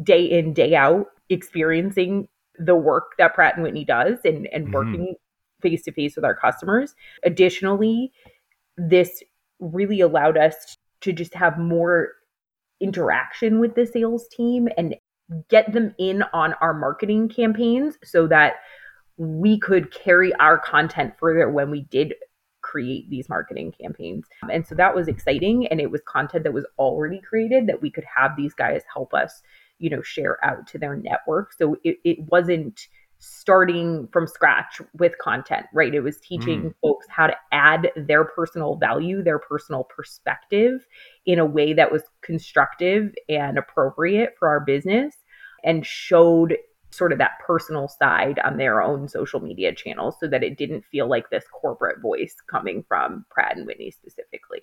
day 0.03 0.25
in, 0.25 0.53
day 0.53 0.75
out 0.75 1.07
experiencing 1.31 2.29
the 2.59 2.75
work 2.75 3.13
that 3.19 3.35
Pratt 3.35 3.55
and 3.55 3.63
Whitney 3.63 3.85
does 3.85 4.19
and, 4.25 4.49
and 4.53 4.65
mm-hmm. 4.65 4.75
working 4.75 5.15
face 5.63 5.85
to 5.85 5.93
face 5.93 6.17
with 6.17 6.25
our 6.25 6.35
customers. 6.35 6.95
Additionally, 7.23 8.13
this 8.77 9.23
really 9.61 10.01
allowed 10.01 10.37
us 10.37 10.77
to 11.01 11.13
just 11.13 11.35
have 11.35 11.59
more 11.59 12.11
interaction 12.81 13.61
with 13.61 13.75
the 13.75 13.87
sales 13.87 14.27
team 14.29 14.69
and 14.77 14.95
get 15.49 15.73
them 15.73 15.95
in 15.99 16.23
on 16.33 16.55
our 16.55 16.73
marketing 16.73 17.29
campaigns 17.29 17.99
so 18.03 18.27
that 18.27 18.55
we 19.17 19.59
could 19.59 19.93
carry 19.93 20.33
our 20.35 20.59
content 20.59 21.13
further 21.19 21.51
when 21.51 21.71
we 21.71 21.83
did 21.83 22.15
create 22.63 23.09
these 23.11 23.29
marketing 23.29 23.73
campaigns. 23.73 24.27
Um, 24.43 24.51
and 24.51 24.67
so 24.67 24.75
that 24.75 24.95
was 24.95 25.09
exciting 25.09 25.67
and 25.69 25.81
it 25.81 25.91
was 25.91 26.01
content 26.07 26.45
that 26.45 26.53
was 26.53 26.67
already 26.79 27.21
created 27.21 27.67
that 27.67 27.81
we 27.81 27.91
could 27.91 28.05
have 28.05 28.37
these 28.37 28.55
guys 28.55 28.83
help 28.93 29.15
us, 29.15 29.43
you 29.79 29.91
know, 29.91 30.03
share 30.03 30.43
out 30.45 30.67
to 30.69 30.79
their 30.79 30.97
network. 30.97 31.53
So 31.53 31.77
it, 31.85 31.99
it 32.05 32.19
wasn't 32.31 32.87
starting 33.19 34.09
from 34.13 34.27
scratch 34.27 34.81
with 34.99 35.13
content, 35.19 35.67
right? 35.73 35.95
It 35.95 36.01
was 36.01 36.21
teaching 36.21 36.63
mm. 36.63 36.75
folks 36.83 37.07
how 37.09 37.27
to 37.27 37.37
add 37.53 37.91
their 37.97 38.25
personal 38.25 38.77
value, 38.77 39.23
their 39.23 39.41
personal 39.41 39.85
perspective 39.85 40.87
in 41.27 41.39
a 41.39 41.45
way 41.45 41.73
that 41.73 41.91
was 41.91 42.03
constructive 42.23 43.15
and 43.29 43.59
appropriate 43.59 44.35
for 44.39 44.49
our 44.49 44.61
business 44.61 45.17
and 45.65 45.85
showed 45.85 46.57
sort 46.91 47.13
of 47.13 47.19
that 47.19 47.33
personal 47.45 47.89
side 47.89 48.39
on 48.45 48.57
their 48.57 48.81
own 48.81 49.09
social 49.09 49.41
media 49.41 49.75
channels 49.75 50.17
so 50.21 50.29
that 50.29 50.43
it 50.43 50.57
didn't 50.57 50.85
feel 50.91 51.09
like 51.09 51.29
this 51.31 51.45
corporate 51.53 52.01
voice 52.01 52.37
coming 52.51 52.85
from 52.87 53.27
Pratt 53.31 53.57
and 53.57 53.67
Whitney 53.67 53.91
specifically. 53.91 54.63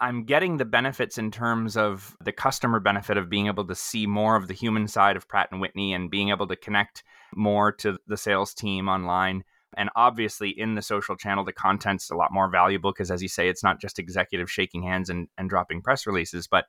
I'm 0.00 0.24
getting 0.24 0.56
the 0.56 0.64
benefits 0.64 1.18
in 1.18 1.30
terms 1.30 1.76
of 1.76 2.16
the 2.24 2.32
customer 2.32 2.80
benefit 2.80 3.18
of 3.18 3.28
being 3.28 3.48
able 3.48 3.66
to 3.66 3.74
see 3.74 4.06
more 4.06 4.36
of 4.36 4.48
the 4.48 4.54
human 4.54 4.88
side 4.88 5.16
of 5.16 5.28
Pratt 5.28 5.48
and 5.50 5.60
Whitney 5.60 5.92
and 5.92 6.10
being 6.10 6.30
able 6.30 6.46
to 6.46 6.56
connect 6.56 7.04
more 7.34 7.72
to 7.72 7.98
the 8.06 8.16
sales 8.16 8.54
team 8.54 8.88
online. 8.88 9.44
And 9.76 9.88
obviously, 9.94 10.50
in 10.50 10.74
the 10.74 10.82
social 10.82 11.16
channel, 11.16 11.44
the 11.44 11.52
content's 11.52 12.10
a 12.10 12.16
lot 12.16 12.32
more 12.32 12.50
valuable 12.50 12.92
because, 12.92 13.10
as 13.10 13.22
you 13.22 13.28
say, 13.28 13.48
it's 13.48 13.62
not 13.62 13.80
just 13.80 13.98
executives 13.98 14.50
shaking 14.50 14.82
hands 14.82 15.08
and, 15.10 15.28
and 15.38 15.48
dropping 15.48 15.82
press 15.82 16.06
releases. 16.06 16.46
But 16.48 16.66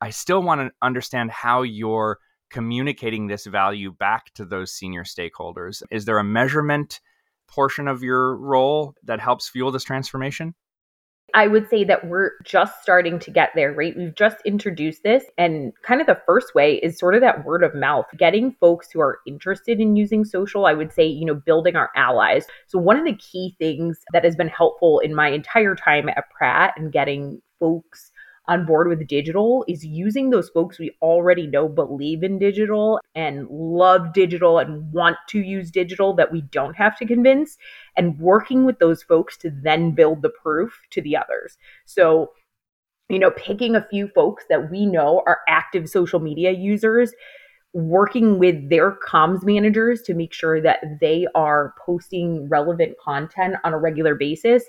I 0.00 0.10
still 0.10 0.42
want 0.42 0.60
to 0.60 0.72
understand 0.82 1.30
how 1.30 1.62
you're 1.62 2.18
communicating 2.50 3.28
this 3.28 3.46
value 3.46 3.92
back 3.92 4.34
to 4.34 4.44
those 4.44 4.72
senior 4.72 5.04
stakeholders. 5.04 5.82
Is 5.90 6.04
there 6.04 6.18
a 6.18 6.24
measurement 6.24 7.00
portion 7.46 7.86
of 7.86 8.02
your 8.02 8.36
role 8.36 8.94
that 9.04 9.20
helps 9.20 9.48
fuel 9.48 9.70
this 9.70 9.84
transformation? 9.84 10.54
I 11.34 11.46
would 11.46 11.68
say 11.68 11.84
that 11.84 12.06
we're 12.06 12.32
just 12.44 12.82
starting 12.82 13.18
to 13.20 13.30
get 13.30 13.50
there, 13.54 13.72
right? 13.72 13.96
We've 13.96 14.14
just 14.14 14.38
introduced 14.44 15.02
this, 15.02 15.24
and 15.38 15.72
kind 15.82 16.00
of 16.00 16.06
the 16.06 16.20
first 16.26 16.54
way 16.54 16.76
is 16.76 16.98
sort 16.98 17.14
of 17.14 17.20
that 17.20 17.44
word 17.44 17.62
of 17.62 17.74
mouth, 17.74 18.06
getting 18.16 18.52
folks 18.60 18.90
who 18.90 19.00
are 19.00 19.20
interested 19.26 19.80
in 19.80 19.96
using 19.96 20.24
social. 20.24 20.66
I 20.66 20.74
would 20.74 20.92
say, 20.92 21.06
you 21.06 21.24
know, 21.24 21.34
building 21.34 21.76
our 21.76 21.90
allies. 21.96 22.46
So, 22.66 22.78
one 22.78 22.98
of 22.98 23.04
the 23.04 23.16
key 23.16 23.56
things 23.58 23.98
that 24.12 24.24
has 24.24 24.36
been 24.36 24.48
helpful 24.48 25.00
in 25.00 25.14
my 25.14 25.28
entire 25.28 25.74
time 25.74 26.08
at 26.08 26.30
Pratt 26.30 26.74
and 26.76 26.92
getting 26.92 27.40
folks 27.58 28.10
on 28.46 28.66
board 28.66 28.88
with 28.88 29.06
digital 29.06 29.64
is 29.68 29.84
using 29.84 30.30
those 30.30 30.48
folks 30.48 30.78
we 30.78 30.90
already 31.02 31.46
know 31.46 31.68
believe 31.68 32.22
in 32.22 32.38
digital 32.38 33.00
and 33.14 33.46
love 33.48 34.12
digital 34.12 34.58
and 34.58 34.92
want 34.92 35.16
to 35.28 35.40
use 35.40 35.70
digital 35.70 36.14
that 36.14 36.32
we 36.32 36.40
don't 36.42 36.74
have 36.74 36.96
to 36.98 37.06
convince 37.06 37.56
and 37.96 38.18
working 38.18 38.64
with 38.64 38.78
those 38.78 39.02
folks 39.02 39.36
to 39.36 39.50
then 39.62 39.92
build 39.92 40.22
the 40.22 40.30
proof 40.42 40.80
to 40.90 41.00
the 41.02 41.16
others. 41.16 41.58
So, 41.84 42.32
you 43.08 43.18
know, 43.18 43.30
picking 43.32 43.76
a 43.76 43.86
few 43.88 44.08
folks 44.08 44.44
that 44.48 44.70
we 44.70 44.86
know 44.86 45.22
are 45.26 45.40
active 45.48 45.88
social 45.88 46.20
media 46.20 46.52
users 46.52 47.12
working 47.72 48.38
with 48.38 48.68
their 48.68 48.96
comms 49.06 49.44
managers 49.44 50.02
to 50.02 50.14
make 50.14 50.32
sure 50.32 50.60
that 50.60 50.80
they 51.00 51.26
are 51.34 51.74
posting 51.84 52.48
relevant 52.48 52.96
content 52.98 53.54
on 53.64 53.72
a 53.72 53.78
regular 53.78 54.14
basis 54.14 54.64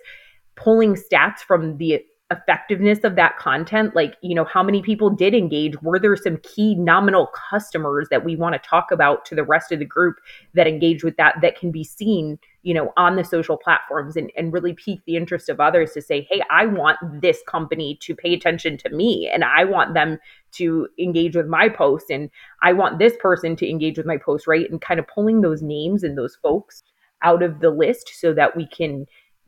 pulling 0.55 0.95
stats 0.95 1.39
from 1.39 1.77
the 1.77 2.03
effectiveness 2.31 2.99
of 3.03 3.15
that 3.15 3.37
content 3.37 3.95
like 3.95 4.15
you 4.21 4.33
know 4.33 4.45
how 4.45 4.63
many 4.63 4.81
people 4.81 5.09
did 5.09 5.33
engage 5.33 5.79
were 5.81 5.99
there 5.99 6.15
some 6.15 6.37
key 6.37 6.75
nominal 6.75 7.29
customers 7.49 8.07
that 8.09 8.23
we 8.23 8.35
want 8.35 8.53
to 8.53 8.69
talk 8.69 8.89
about 8.91 9.25
to 9.25 9.35
the 9.35 9.43
rest 9.43 9.71
of 9.71 9.79
the 9.79 9.85
group 9.85 10.15
that 10.53 10.65
engage 10.65 11.03
with 11.03 11.15
that 11.17 11.35
that 11.41 11.59
can 11.59 11.71
be 11.71 11.83
seen 11.83 12.39
you 12.63 12.73
know 12.73 12.93
on 12.95 13.15
the 13.15 13.23
social 13.23 13.57
platforms 13.57 14.15
and, 14.15 14.31
and 14.37 14.53
really 14.53 14.73
pique 14.73 15.01
the 15.05 15.17
interest 15.17 15.49
of 15.49 15.59
others 15.59 15.91
to 15.91 16.01
say 16.01 16.25
hey 16.29 16.41
i 16.49 16.65
want 16.65 16.97
this 17.21 17.39
company 17.47 17.97
to 18.01 18.15
pay 18.15 18.33
attention 18.33 18.77
to 18.77 18.89
me 18.89 19.29
and 19.31 19.43
i 19.43 19.65
want 19.65 19.93
them 19.93 20.17
to 20.51 20.87
engage 20.97 21.35
with 21.35 21.47
my 21.47 21.67
post 21.67 22.09
and 22.09 22.29
i 22.63 22.71
want 22.71 22.97
this 22.97 23.13
person 23.19 23.55
to 23.55 23.69
engage 23.69 23.97
with 23.97 24.05
my 24.05 24.17
post 24.17 24.47
right? 24.47 24.69
And 24.69 24.81
kind 24.81 24.99
of 24.99 25.07
pulling 25.07 25.41
those 25.41 25.61
names 25.61 26.03
and 26.03 26.17
those 26.17 26.35
folks 26.41 26.83
out 27.23 27.43
of 27.43 27.59
the 27.59 27.69
list 27.69 28.11
so 28.19 28.33
that 28.33 28.55
we 28.55 28.65
can 28.67 29.05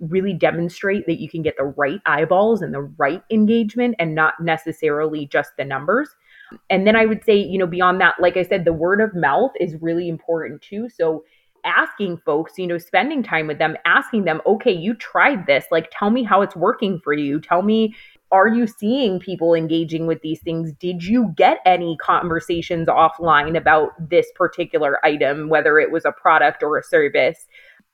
really 0.09 0.33
demonstrate 0.33 1.05
that 1.07 1.19
you 1.19 1.29
can 1.29 1.41
get 1.41 1.57
the 1.57 1.63
right 1.63 2.01
eyeballs 2.05 2.61
and 2.61 2.73
the 2.73 2.81
right 2.81 3.23
engagement 3.31 3.95
and 3.99 4.15
not 4.15 4.33
necessarily 4.41 5.25
just 5.25 5.51
the 5.57 5.65
numbers. 5.65 6.09
And 6.69 6.85
then 6.85 6.95
I 6.95 7.05
would 7.05 7.23
say, 7.23 7.35
you 7.35 7.57
know, 7.57 7.67
beyond 7.67 7.99
that, 8.01 8.15
like 8.19 8.37
I 8.37 8.43
said, 8.43 8.65
the 8.65 8.73
word 8.73 9.01
of 9.01 9.15
mouth 9.15 9.51
is 9.59 9.75
really 9.81 10.07
important 10.09 10.61
too. 10.61 10.89
So 10.89 11.23
asking 11.65 12.17
folks, 12.17 12.57
you 12.57 12.67
know, 12.67 12.77
spending 12.77 13.23
time 13.23 13.47
with 13.47 13.57
them, 13.57 13.77
asking 13.85 14.25
them, 14.25 14.41
okay, 14.45 14.71
you 14.71 14.93
tried 14.93 15.45
this. 15.47 15.65
Like, 15.71 15.89
tell 15.91 16.09
me 16.09 16.23
how 16.23 16.41
it's 16.41 16.55
working 16.55 16.99
for 17.03 17.13
you. 17.13 17.39
Tell 17.39 17.61
me, 17.61 17.95
are 18.31 18.47
you 18.47 18.65
seeing 18.65 19.19
people 19.19 19.53
engaging 19.53 20.07
with 20.07 20.21
these 20.21 20.41
things? 20.41 20.73
Did 20.73 21.03
you 21.03 21.33
get 21.37 21.59
any 21.65 21.95
conversations 21.97 22.87
offline 22.87 23.55
about 23.55 23.91
this 24.09 24.27
particular 24.35 25.03
item, 25.05 25.49
whether 25.49 25.79
it 25.79 25.91
was 25.91 26.03
a 26.03 26.11
product 26.11 26.63
or 26.63 26.77
a 26.77 26.83
service? 26.83 27.47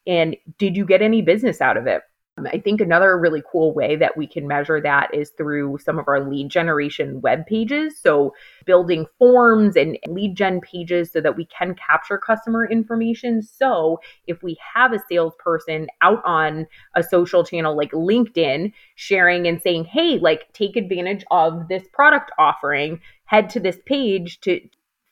And 0.10 0.36
did 0.58 0.76
you 0.76 0.86
get 0.86 1.04
any 1.04 1.22
business 1.22 1.62
out 1.62 1.78
of 1.78 1.86
it? 1.86 2.02
Um, 2.39 2.48
I 2.52 2.58
think 2.58 2.82
another 2.82 3.15
really 3.17 3.43
cool 3.52 3.76
way 3.76 3.95
that 3.98 4.17
we 4.17 4.26
can 4.26 4.48
measure 4.48 4.82
that 4.82 5.13
is 5.13 5.30
through 5.32 5.78
some 5.84 6.00
of 6.00 6.08
our 6.08 6.28
lead 6.28 6.50
generation 6.50 7.22
web 7.22 7.45
pages. 7.45 8.00
So, 8.00 8.34
building 8.65 9.06
forms 9.19 9.76
and 9.76 10.00
lead 10.08 10.36
gen 10.36 10.62
pages 10.62 11.12
so 11.12 11.22
that 11.22 11.38
we 11.38 11.45
can 11.45 11.76
capture 11.76 12.17
customer 12.17 12.67
information. 12.67 13.43
So, 13.43 14.00
if 14.26 14.41
we 14.41 14.58
have 14.74 14.93
a 14.93 15.04
salesperson 15.08 15.88
out 16.02 16.24
on 16.26 16.65
a 16.95 17.04
social 17.04 17.43
channel 17.43 17.78
like 17.78 17.91
LinkedIn 17.91 18.74
sharing 18.95 19.48
and 19.48 19.62
saying, 19.62 19.86
hey, 19.86 20.17
like 20.17 20.52
take 20.54 20.76
advantage 20.76 21.24
of 21.30 21.67
this 21.67 21.84
product 21.93 22.32
offering, 22.39 23.00
head 23.26 23.50
to 23.52 23.60
this 23.60 23.78
page 23.86 24.39
to 24.41 24.60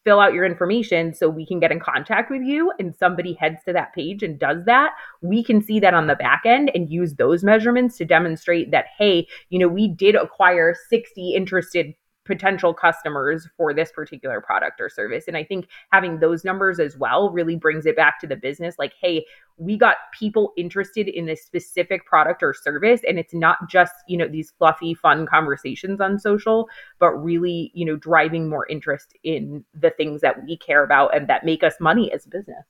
fill 0.08 0.22
out 0.22 0.34
your 0.34 0.46
information 0.46 1.14
so 1.14 1.28
we 1.28 1.46
can 1.46 1.60
get 1.60 1.70
in 1.70 1.82
contact 1.82 2.32
with 2.32 2.42
you 2.42 2.72
and 2.80 2.96
somebody 2.96 3.34
heads 3.34 3.58
to 3.66 3.74
that 3.74 3.94
page 3.94 4.24
and 4.24 4.40
does 4.40 4.64
that 4.64 4.94
we 5.22 5.44
can 5.44 5.62
see 5.62 5.82
that 5.82 5.94
on 5.94 6.08
the 6.08 6.16
back 6.16 6.44
end 6.46 6.72
and 6.74 6.90
use 6.90 7.16
those 7.16 7.44
measurements 7.44 7.98
to 7.98 8.06
demonstrate 8.06 8.72
that 8.72 8.86
hey 8.98 9.28
you 9.50 9.60
know 9.60 9.68
we 9.68 9.86
did 9.86 10.16
acquire 10.16 10.74
60 10.90 11.34
interested 11.36 11.94
potential 12.28 12.74
customers 12.74 13.48
for 13.58 13.74
this 13.74 13.92
particular 13.92 14.42
product 14.42 14.80
or 14.80 14.90
service. 14.90 15.26
And 15.28 15.36
I 15.36 15.44
think 15.44 15.68
having 15.92 16.20
those 16.20 16.44
numbers 16.44 16.80
as 16.80 16.98
well 16.98 17.32
really 17.32 17.56
brings 17.56 17.86
it 17.86 17.96
back 17.96 18.20
to 18.20 18.28
the 18.28 18.36
business 18.36 18.76
like, 18.78 18.94
hey, 19.02 19.26
we 19.58 19.78
got 19.78 19.98
people 20.14 20.54
interested 20.58 21.08
in 21.08 21.30
a 21.30 21.36
specific 21.36 22.06
product 22.06 22.44
or 22.44 22.54
service. 22.54 23.02
And 23.08 23.18
it's 23.18 23.34
not 23.34 23.58
just, 23.68 23.94
you 24.08 24.18
know, 24.18 24.28
these 24.28 24.52
fluffy, 24.52 24.94
fun 24.94 25.26
conversations 25.26 26.00
on 26.00 26.20
social, 26.20 26.70
but 27.00 27.12
really, 27.14 27.72
you 27.74 27.86
know, 27.86 27.96
driving 27.96 28.50
more 28.50 28.68
interest 28.68 29.14
in 29.24 29.66
the 29.74 29.90
things 29.90 30.22
that 30.22 30.44
we 30.46 30.58
care 30.58 30.84
about 30.84 31.16
and 31.16 31.28
that 31.28 31.46
make 31.46 31.64
us 31.64 31.74
money 31.80 32.12
as 32.12 32.26
a 32.28 32.30
business. 32.30 32.66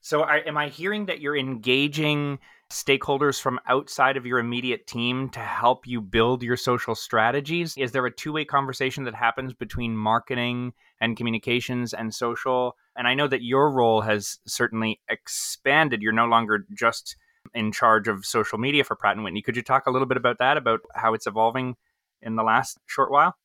So, 0.00 0.22
are, 0.22 0.40
am 0.46 0.56
I 0.56 0.68
hearing 0.68 1.06
that 1.06 1.20
you're 1.20 1.36
engaging 1.36 2.38
stakeholders 2.70 3.40
from 3.40 3.60
outside 3.68 4.16
of 4.16 4.26
your 4.26 4.38
immediate 4.38 4.86
team 4.86 5.28
to 5.30 5.40
help 5.40 5.86
you 5.86 6.00
build 6.00 6.42
your 6.42 6.56
social 6.56 6.94
strategies? 6.94 7.76
Is 7.76 7.92
there 7.92 8.06
a 8.06 8.10
two 8.10 8.32
way 8.32 8.44
conversation 8.44 9.04
that 9.04 9.14
happens 9.14 9.54
between 9.54 9.96
marketing 9.96 10.72
and 11.00 11.16
communications 11.16 11.94
and 11.94 12.14
social? 12.14 12.76
And 12.96 13.06
I 13.06 13.14
know 13.14 13.28
that 13.28 13.42
your 13.42 13.70
role 13.70 14.00
has 14.00 14.38
certainly 14.46 15.00
expanded. 15.08 16.02
You're 16.02 16.12
no 16.12 16.26
longer 16.26 16.66
just 16.74 17.16
in 17.54 17.70
charge 17.70 18.08
of 18.08 18.26
social 18.26 18.58
media 18.58 18.84
for 18.84 18.96
Pratt 18.96 19.16
and 19.16 19.24
Whitney. 19.24 19.42
Could 19.42 19.56
you 19.56 19.62
talk 19.62 19.86
a 19.86 19.90
little 19.90 20.08
bit 20.08 20.16
about 20.16 20.38
that, 20.38 20.56
about 20.56 20.80
how 20.94 21.14
it's 21.14 21.26
evolving 21.26 21.76
in 22.22 22.36
the 22.36 22.42
last 22.42 22.78
short 22.86 23.10
while? 23.10 23.36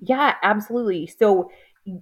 Yeah, 0.00 0.36
absolutely. 0.42 1.06
So 1.06 1.50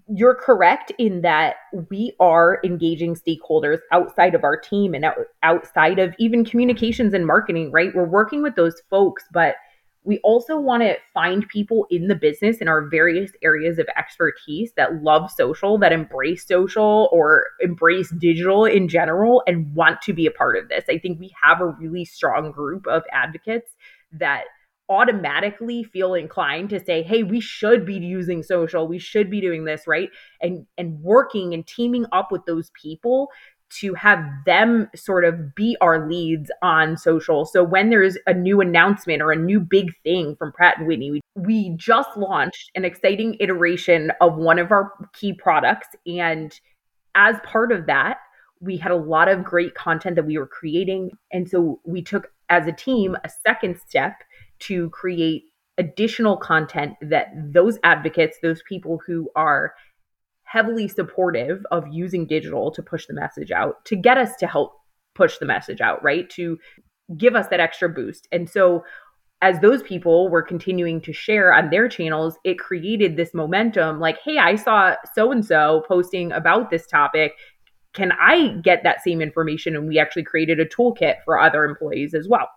you're 0.09 0.35
correct 0.35 0.93
in 0.99 1.21
that 1.23 1.57
we 1.89 2.13
are 2.19 2.61
engaging 2.65 3.15
stakeholders 3.15 3.79
outside 3.93 4.35
of 4.35 4.45
our 4.45 4.57
team 4.57 4.95
and 4.95 5.07
outside 5.43 5.99
of 5.99 6.15
even 6.19 6.45
communications 6.45 7.15
and 7.15 7.27
marketing, 7.27 7.71
right? 7.71 7.95
We're 7.95 8.05
working 8.05 8.43
with 8.43 8.57
those 8.57 8.83
folks, 8.91 9.25
but 9.33 9.55
we 10.05 10.19
also 10.21 10.59
want 10.59 10.83
to 10.83 10.97
find 11.13 11.47
people 11.49 11.87
in 11.91 12.09
the 12.09 12.15
business 12.15 12.59
in 12.59 12.69
our 12.69 12.89
various 12.89 13.31
areas 13.43 13.79
of 13.79 13.87
expertise 13.97 14.73
that 14.77 15.03
love 15.03 15.31
social, 15.31 15.77
that 15.79 15.93
embrace 15.93 16.47
social 16.47 17.09
or 17.13 17.45
embrace 17.61 18.11
digital 18.19 18.65
in 18.65 18.89
general 18.89 19.43
and 19.47 19.75
want 19.75 20.01
to 20.03 20.13
be 20.13 20.27
a 20.27 20.31
part 20.31 20.57
of 20.57 20.69
this. 20.69 20.85
I 20.89 20.99
think 20.99 21.21
we 21.21 21.35
have 21.43 21.61
a 21.61 21.67
really 21.67 22.05
strong 22.05 22.53
group 22.53 22.87
of 22.87 23.03
advocates 23.13 23.73
that 24.13 24.45
automatically 24.89 25.85
feel 25.85 26.15
inclined 26.15 26.71
to 26.71 26.83
say 26.85 27.03
hey 27.03 27.23
we 27.23 27.41
should 27.41 27.85
be 27.85 27.95
using 27.95 28.43
social. 28.43 28.89
We 28.89 28.99
should 28.99 29.31
be 29.31 29.41
doing 29.41 29.65
this 29.65 29.87
right? 29.87 30.11
And 30.41 30.67
and 30.77 31.01
working 31.01 31.55
and 31.55 31.67
teaming 31.67 32.07
up 32.13 32.33
with 32.33 32.45
those 32.47 32.71
people 32.81 33.31
to 33.71 33.95
have 33.95 34.25
them 34.47 34.89
sort 34.95 35.25
of 35.25 35.55
be 35.55 35.77
our 35.81 36.09
leads 36.09 36.51
on 36.63 36.97
social. 36.97 37.45
So 37.45 37.63
when 37.63 37.91
there's 37.91 38.17
a 38.27 38.33
new 38.33 38.61
announcement 38.61 39.23
or 39.23 39.31
a 39.31 39.37
new 39.37 39.61
big 39.61 39.93
thing 40.03 40.37
from 40.37 40.53
Pratt 40.53 40.79
and 40.79 40.87
Whitney, 40.87 41.11
we, 41.11 41.21
we 41.37 41.71
just 41.77 42.17
launched 42.17 42.71
an 42.75 42.85
exciting 42.85 43.37
iteration 43.41 44.11
of 44.21 44.37
one 44.37 44.59
of 44.59 44.73
our 44.73 44.93
key 45.13 45.35
products. 45.35 45.89
And 46.07 46.59
as 47.15 47.37
part 47.45 47.73
of 47.73 47.87
that, 47.87 48.19
we 48.61 48.77
had 48.77 48.91
a 48.91 48.97
lot 48.97 49.29
of 49.29 49.45
great 49.45 49.75
content 49.75 50.17
that 50.17 50.27
we 50.27 50.39
were 50.39 50.47
creating. 50.47 51.11
And 51.33 51.49
so 51.49 51.81
we 51.85 52.03
took 52.03 52.33
as 52.49 52.67
a 52.67 52.73
team 52.73 53.17
a 53.25 53.29
second 53.29 53.79
step 53.87 54.15
to 54.61 54.91
create 54.91 55.45
additional 55.79 56.37
content 56.37 56.95
that 57.01 57.29
those 57.53 57.79
advocates, 57.85 58.39
those 58.43 58.63
people 58.69 59.01
who 59.07 59.31
are 59.37 59.75
heavily 60.43 60.89
supportive 60.89 61.65
of 61.71 61.85
using 61.91 62.27
digital 62.27 62.71
to 62.71 62.83
push 62.83 63.07
the 63.07 63.15
message 63.15 63.51
out, 63.51 63.85
to 63.85 63.95
get 63.95 64.19
us 64.19 64.35
to 64.37 64.47
help 64.47 64.73
push 65.15 65.39
the 65.39 65.47
message 65.47 65.81
out, 65.81 66.03
right? 66.03 66.29
To 66.31 66.59
give 67.17 67.37
us 67.37 67.49
that 67.49 67.61
extra 67.61 67.89
boost. 67.89 68.27
And 68.33 68.49
so 68.49 68.85
as 69.41 69.61
those 69.61 69.83
people 69.83 70.29
were 70.29 70.43
continuing 70.43 71.01
to 71.03 71.13
share 71.13 71.55
on 71.55 71.71
their 71.71 71.89
channels, 71.89 72.37
it 72.45 72.59
created 72.59 73.17
this 73.17 73.35
momentum 73.35 74.01
like, 74.01 74.19
hey, 74.25 74.39
I 74.39 74.57
saw 74.57 74.95
so 75.15 75.31
and 75.31 75.45
so 75.45 75.85
posting 75.87 76.33
about 76.33 76.71
this 76.71 76.87
topic. 76.87 77.35
Can 77.93 78.13
I 78.13 78.57
get 78.63 78.83
that 78.83 79.03
same 79.03 79.21
information? 79.21 79.77
And 79.77 79.87
we 79.87 79.99
actually 79.99 80.25
created 80.25 80.61
a 80.61 80.67
toolkit 80.67 81.17
for 81.25 81.41
other 81.41 81.65
employees 81.65 82.15
as 82.15 82.27
well. 82.29 82.49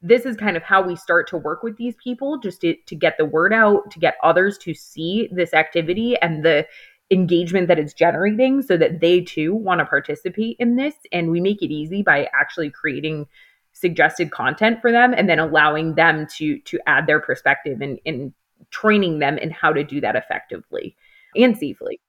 This 0.00 0.24
is 0.24 0.36
kind 0.36 0.56
of 0.56 0.62
how 0.62 0.82
we 0.82 0.94
start 0.94 1.28
to 1.28 1.36
work 1.36 1.62
with 1.62 1.76
these 1.76 1.96
people 2.02 2.38
just 2.38 2.60
to, 2.60 2.74
to 2.86 2.94
get 2.94 3.16
the 3.18 3.24
word 3.24 3.52
out, 3.52 3.90
to 3.90 3.98
get 3.98 4.16
others 4.22 4.56
to 4.58 4.74
see 4.74 5.28
this 5.32 5.52
activity 5.52 6.16
and 6.22 6.44
the 6.44 6.66
engagement 7.10 7.68
that 7.68 7.78
it's 7.78 7.94
generating 7.94 8.62
so 8.62 8.76
that 8.76 9.00
they 9.00 9.20
too 9.20 9.54
want 9.54 9.80
to 9.80 9.84
participate 9.84 10.56
in 10.60 10.76
this. 10.76 10.94
And 11.10 11.30
we 11.30 11.40
make 11.40 11.62
it 11.62 11.72
easy 11.72 12.02
by 12.02 12.28
actually 12.32 12.70
creating 12.70 13.26
suggested 13.72 14.30
content 14.30 14.80
for 14.80 14.90
them 14.90 15.14
and 15.16 15.28
then 15.28 15.38
allowing 15.38 15.94
them 15.94 16.26
to 16.36 16.58
to 16.60 16.78
add 16.86 17.06
their 17.06 17.20
perspective 17.20 17.80
and, 17.80 17.98
and 18.04 18.32
training 18.70 19.20
them 19.20 19.38
in 19.38 19.50
how 19.50 19.72
to 19.72 19.84
do 19.84 20.00
that 20.00 20.16
effectively 20.16 20.96
and 21.36 21.56
safely. 21.56 22.00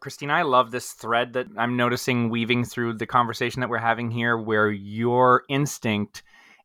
Christine, 0.00 0.30
I 0.30 0.42
love 0.42 0.70
this 0.70 0.92
thread 0.92 1.32
that 1.32 1.46
I'm 1.56 1.76
noticing 1.76 2.28
weaving 2.28 2.64
through 2.64 2.94
the 2.94 3.06
conversation 3.06 3.60
that 3.60 3.70
we're 3.70 3.78
having 3.78 4.10
here, 4.10 4.36
where 4.36 4.70
your 4.70 5.44
instinct 5.48 6.22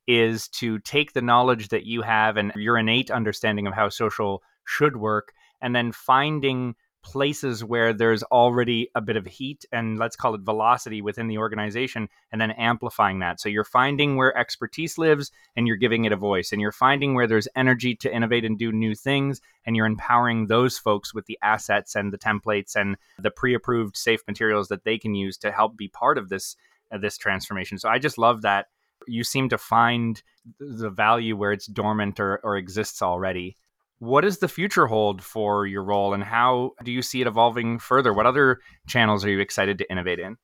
is 0.09 0.47
to 0.47 0.79
take 0.79 1.13
the 1.13 1.21
knowledge 1.21 1.67
that 1.69 1.85
you 1.85 2.01
have 2.01 2.35
and 2.35 2.51
your 2.55 2.79
innate 2.79 3.11
understanding 3.11 3.67
of 3.67 3.75
how 3.75 3.87
social 3.89 4.41
should 4.65 4.97
work, 4.97 5.33
and 5.61 5.75
then 5.75 5.91
finding 5.91 6.75
places 7.03 7.63
where 7.63 7.93
there's 7.93 8.23
already 8.23 8.89
a 8.95 9.01
bit 9.01 9.15
of 9.15 9.25
heat 9.25 9.65
and 9.71 9.99
let's 9.99 10.15
call 10.15 10.33
it 10.33 10.41
velocity 10.41 11.01
within 11.01 11.27
the 11.27 11.37
organization 11.37 12.09
and 12.31 12.41
then 12.41 12.51
amplifying 12.51 13.19
that. 13.19 13.39
So 13.39 13.49
you're 13.49 13.63
finding 13.63 14.17
where 14.17 14.35
expertise 14.37 14.97
lives 14.97 15.31
and 15.55 15.67
you're 15.67 15.77
giving 15.77 16.05
it 16.05 16.11
a 16.11 16.17
voice 16.17 16.51
and 16.51 16.59
you're 16.59 16.71
finding 16.71 17.13
where 17.13 17.27
there's 17.27 17.47
energy 17.55 17.95
to 17.97 18.13
innovate 18.13 18.43
and 18.43 18.57
do 18.57 18.71
new 18.71 18.95
things 18.95 19.39
and 19.65 19.75
you're 19.75 19.85
empowering 19.85 20.47
those 20.47 20.77
folks 20.77 21.13
with 21.13 21.25
the 21.27 21.39
assets 21.41 21.95
and 21.95 22.11
the 22.11 22.17
templates 22.17 22.75
and 22.75 22.97
the 23.19 23.31
pre-approved 23.31 23.95
safe 23.95 24.21
materials 24.27 24.67
that 24.69 24.83
they 24.83 24.97
can 24.97 25.15
use 25.15 25.37
to 25.37 25.51
help 25.51 25.77
be 25.77 25.87
part 25.87 26.17
of 26.17 26.29
this 26.29 26.55
uh, 26.91 26.97
this 26.97 27.17
transformation. 27.17 27.77
So 27.77 27.87
I 27.87 27.99
just 27.99 28.17
love 28.17 28.41
that 28.41 28.65
you 29.07 29.23
seem 29.23 29.49
to 29.49 29.57
find 29.57 30.21
the 30.59 30.89
value 30.89 31.35
where 31.35 31.51
it's 31.51 31.67
dormant 31.67 32.19
or, 32.19 32.39
or 32.43 32.57
exists 32.57 33.01
already 33.01 33.57
what 33.99 34.21
does 34.21 34.39
the 34.39 34.47
future 34.47 34.87
hold 34.87 35.21
for 35.21 35.67
your 35.67 35.83
role 35.83 36.13
and 36.13 36.23
how 36.23 36.71
do 36.83 36.91
you 36.91 37.01
see 37.01 37.21
it 37.21 37.27
evolving 37.27 37.79
further? 37.79 38.13
What 38.13 38.25
other 38.25 38.59
channels 38.87 39.23
are 39.25 39.29
you 39.29 39.39
excited 39.39 39.77
to 39.77 39.91
innovate 39.91 40.19
in? 40.19 40.37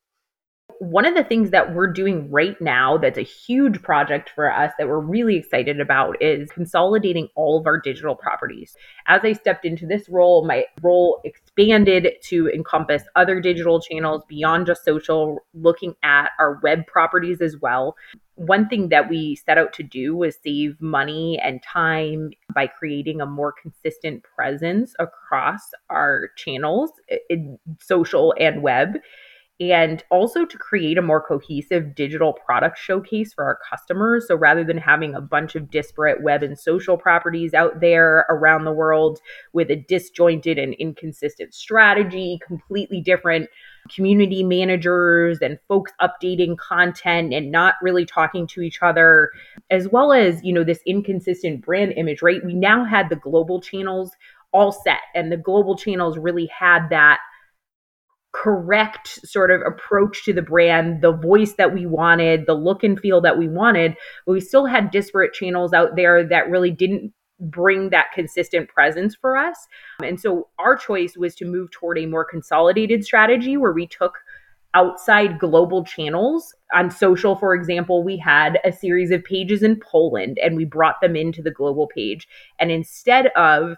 One 0.79 1.05
of 1.05 1.15
the 1.15 1.23
things 1.23 1.51
that 1.51 1.73
we're 1.73 1.91
doing 1.91 2.29
right 2.29 2.59
now 2.59 2.97
that's 2.97 3.17
a 3.17 3.23
huge 3.23 3.81
project 3.81 4.31
for 4.35 4.51
us 4.51 4.73
that 4.77 4.87
we're 4.87 4.99
really 4.99 5.37
excited 5.37 5.79
about 5.79 6.21
is 6.21 6.49
consolidating 6.51 7.29
all 7.35 7.57
of 7.59 7.65
our 7.65 7.79
digital 7.79 8.15
properties. 8.15 8.75
As 9.07 9.21
I 9.23 9.33
stepped 9.33 9.65
into 9.65 9.85
this 9.85 10.09
role, 10.09 10.45
my 10.45 10.65
role 10.81 11.21
expanded 11.23 12.09
to 12.23 12.49
encompass 12.49 13.03
other 13.15 13.39
digital 13.39 13.79
channels 13.79 14.23
beyond 14.27 14.67
just 14.67 14.83
social, 14.83 15.39
looking 15.53 15.95
at 16.03 16.31
our 16.39 16.59
web 16.61 16.85
properties 16.87 17.41
as 17.41 17.57
well 17.61 17.95
one 18.35 18.67
thing 18.67 18.89
that 18.89 19.09
we 19.09 19.35
set 19.35 19.57
out 19.57 19.73
to 19.73 19.83
do 19.83 20.15
was 20.15 20.37
save 20.43 20.79
money 20.81 21.39
and 21.41 21.63
time 21.63 22.31
by 22.53 22.67
creating 22.67 23.21
a 23.21 23.25
more 23.25 23.53
consistent 23.53 24.23
presence 24.23 24.93
across 24.99 25.71
our 25.89 26.29
channels 26.35 26.91
social 27.79 28.33
and 28.37 28.61
web 28.61 28.97
and 29.59 30.03
also 30.11 30.45
to 30.45 30.57
create 30.57 30.97
a 30.97 31.01
more 31.01 31.25
cohesive 31.25 31.95
digital 31.95 32.33
product 32.33 32.77
showcase 32.77 33.33
for 33.33 33.45
our 33.45 33.57
customers. 33.69 34.27
So 34.27 34.35
rather 34.35 34.65
than 34.65 34.77
having 34.77 35.15
a 35.15 35.21
bunch 35.21 35.55
of 35.55 35.71
disparate 35.71 36.21
web 36.21 36.43
and 36.43 36.59
social 36.59 36.97
properties 36.97 37.53
out 37.53 37.79
there 37.79 38.25
around 38.29 38.65
the 38.65 38.73
world 38.73 39.19
with 39.53 39.71
a 39.71 39.77
disjointed 39.77 40.57
and 40.57 40.73
inconsistent 40.73 41.53
strategy, 41.53 42.37
completely 42.45 42.99
different 42.99 43.49
community 43.89 44.43
managers 44.43 45.39
and 45.41 45.59
folks 45.67 45.91
updating 46.01 46.57
content 46.57 47.33
and 47.33 47.51
not 47.51 47.75
really 47.81 48.05
talking 48.05 48.47
to 48.47 48.61
each 48.61 48.81
other 48.81 49.31
as 49.69 49.87
well 49.87 50.11
as 50.11 50.43
you 50.43 50.51
know 50.51 50.63
this 50.63 50.79
inconsistent 50.87 51.63
brand 51.63 51.93
image 51.95 52.23
right 52.23 52.43
we 52.43 52.55
now 52.55 52.83
had 52.83 53.09
the 53.09 53.15
global 53.15 53.61
channels 53.61 54.11
all 54.51 54.71
set 54.71 55.01
and 55.13 55.31
the 55.31 55.37
global 55.37 55.77
channels 55.77 56.17
really 56.17 56.47
had 56.47 56.87
that 56.89 57.19
correct 58.35 59.25
sort 59.25 59.49
of 59.49 59.61
approach 59.61 60.25
to 60.25 60.33
the 60.33 60.41
brand, 60.41 61.01
the 61.01 61.13
voice 61.13 61.53
that 61.53 61.73
we 61.73 61.85
wanted, 61.85 62.45
the 62.45 62.53
look 62.53 62.83
and 62.83 62.99
feel 62.99 63.21
that 63.21 63.37
we 63.37 63.47
wanted. 63.47 63.95
But 64.25 64.33
we 64.33 64.41
still 64.41 64.65
had 64.65 64.91
disparate 64.91 65.33
channels 65.33 65.73
out 65.73 65.95
there 65.95 66.27
that 66.27 66.49
really 66.49 66.71
didn't 66.71 67.13
bring 67.39 67.89
that 67.89 68.11
consistent 68.13 68.69
presence 68.69 69.15
for 69.15 69.37
us. 69.37 69.67
And 70.03 70.19
so 70.19 70.49
our 70.59 70.75
choice 70.75 71.17
was 71.17 71.35
to 71.35 71.45
move 71.45 71.71
toward 71.71 71.97
a 71.97 72.05
more 72.05 72.25
consolidated 72.25 73.03
strategy 73.03 73.57
where 73.57 73.73
we 73.73 73.87
took 73.87 74.17
outside 74.73 75.39
global 75.39 75.85
channels. 75.85 76.53
On 76.73 76.91
social, 76.91 77.35
for 77.37 77.55
example, 77.55 78.03
we 78.03 78.17
had 78.17 78.59
a 78.65 78.71
series 78.71 79.11
of 79.11 79.23
pages 79.23 79.63
in 79.63 79.79
Poland 79.79 80.37
and 80.43 80.57
we 80.57 80.65
brought 80.65 80.99
them 81.01 81.15
into 81.15 81.41
the 81.41 81.51
global 81.51 81.87
page. 81.87 82.27
And 82.59 82.71
instead 82.71 83.27
of 83.37 83.77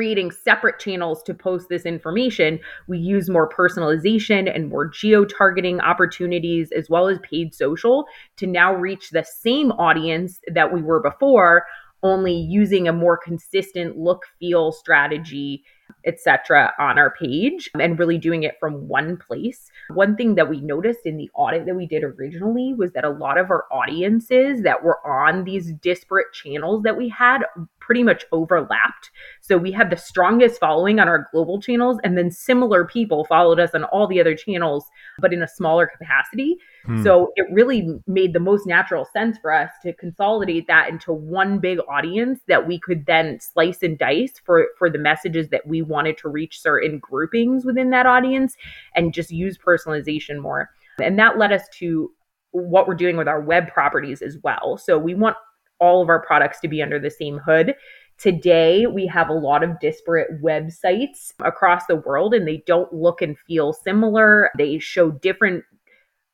creating 0.00 0.30
separate 0.30 0.78
channels 0.78 1.22
to 1.22 1.34
post 1.34 1.68
this 1.68 1.84
information, 1.84 2.58
we 2.88 2.96
use 2.96 3.28
more 3.28 3.46
personalization 3.46 4.50
and 4.50 4.70
more 4.70 4.88
geo 4.88 5.26
targeting 5.26 5.78
opportunities 5.80 6.72
as 6.72 6.88
well 6.88 7.06
as 7.06 7.18
paid 7.18 7.54
social 7.54 8.06
to 8.34 8.46
now 8.46 8.74
reach 8.74 9.10
the 9.10 9.22
same 9.22 9.70
audience 9.72 10.40
that 10.54 10.72
we 10.72 10.80
were 10.80 11.02
before 11.02 11.66
only 12.02 12.32
using 12.32 12.88
a 12.88 12.94
more 12.94 13.18
consistent 13.18 13.98
look 13.98 14.22
feel 14.38 14.72
strategy 14.72 15.62
etc 16.06 16.72
on 16.78 16.98
our 16.98 17.12
page 17.20 17.70
and 17.78 17.98
really 17.98 18.16
doing 18.16 18.42
it 18.42 18.54
from 18.58 18.88
one 18.88 19.16
place. 19.16 19.70
One 19.90 20.16
thing 20.16 20.34
that 20.36 20.48
we 20.48 20.60
noticed 20.60 21.00
in 21.04 21.16
the 21.16 21.30
audit 21.34 21.66
that 21.66 21.74
we 21.74 21.86
did 21.86 22.04
originally 22.04 22.74
was 22.74 22.92
that 22.92 23.04
a 23.04 23.10
lot 23.10 23.38
of 23.38 23.50
our 23.50 23.64
audiences 23.70 24.62
that 24.62 24.82
were 24.82 25.04
on 25.06 25.44
these 25.44 25.72
disparate 25.72 26.32
channels 26.32 26.84
that 26.84 26.96
we 26.96 27.08
had 27.08 27.40
pretty 27.90 28.04
much 28.04 28.24
overlapped. 28.30 29.10
So 29.40 29.58
we 29.58 29.72
had 29.72 29.90
the 29.90 29.96
strongest 29.96 30.60
following 30.60 31.00
on 31.00 31.08
our 31.08 31.26
global 31.32 31.60
channels, 31.60 31.98
and 32.04 32.16
then 32.16 32.30
similar 32.30 32.84
people 32.84 33.24
followed 33.24 33.58
us 33.58 33.74
on 33.74 33.82
all 33.82 34.06
the 34.06 34.20
other 34.20 34.36
channels, 34.36 34.84
but 35.18 35.32
in 35.32 35.42
a 35.42 35.48
smaller 35.48 35.88
capacity. 35.88 36.56
Hmm. 36.86 37.02
So 37.02 37.32
it 37.34 37.46
really 37.50 37.88
made 38.06 38.32
the 38.32 38.38
most 38.38 38.64
natural 38.64 39.08
sense 39.12 39.38
for 39.38 39.52
us 39.52 39.70
to 39.82 39.92
consolidate 39.94 40.68
that 40.68 40.88
into 40.88 41.12
one 41.12 41.58
big 41.58 41.80
audience 41.88 42.38
that 42.46 42.64
we 42.64 42.78
could 42.78 43.06
then 43.06 43.40
slice 43.40 43.82
and 43.82 43.98
dice 43.98 44.34
for 44.44 44.68
for 44.78 44.88
the 44.88 44.96
messages 44.96 45.48
that 45.48 45.66
we 45.66 45.82
wanted 45.82 46.16
to 46.18 46.28
reach 46.28 46.60
certain 46.60 47.00
groupings 47.00 47.64
within 47.64 47.90
that 47.90 48.06
audience 48.06 48.54
and 48.94 49.12
just 49.12 49.32
use 49.32 49.58
personalization 49.58 50.38
more. 50.38 50.70
And 51.02 51.18
that 51.18 51.38
led 51.38 51.50
us 51.50 51.62
to 51.80 52.12
what 52.52 52.86
we're 52.86 52.94
doing 52.94 53.16
with 53.16 53.26
our 53.26 53.40
web 53.40 53.66
properties 53.66 54.22
as 54.22 54.38
well. 54.44 54.78
So 54.78 54.96
we 54.96 55.16
want 55.16 55.36
all 55.80 56.02
of 56.02 56.08
our 56.08 56.24
products 56.24 56.60
to 56.60 56.68
be 56.68 56.82
under 56.82 56.98
the 56.98 57.10
same 57.10 57.38
hood. 57.38 57.74
Today, 58.18 58.86
we 58.86 59.06
have 59.06 59.30
a 59.30 59.34
lot 59.34 59.62
of 59.62 59.80
disparate 59.80 60.42
websites 60.42 61.32
across 61.40 61.86
the 61.86 61.96
world, 61.96 62.34
and 62.34 62.46
they 62.46 62.62
don't 62.66 62.92
look 62.92 63.22
and 63.22 63.38
feel 63.46 63.72
similar. 63.72 64.50
They 64.58 64.78
show 64.78 65.10
different 65.10 65.64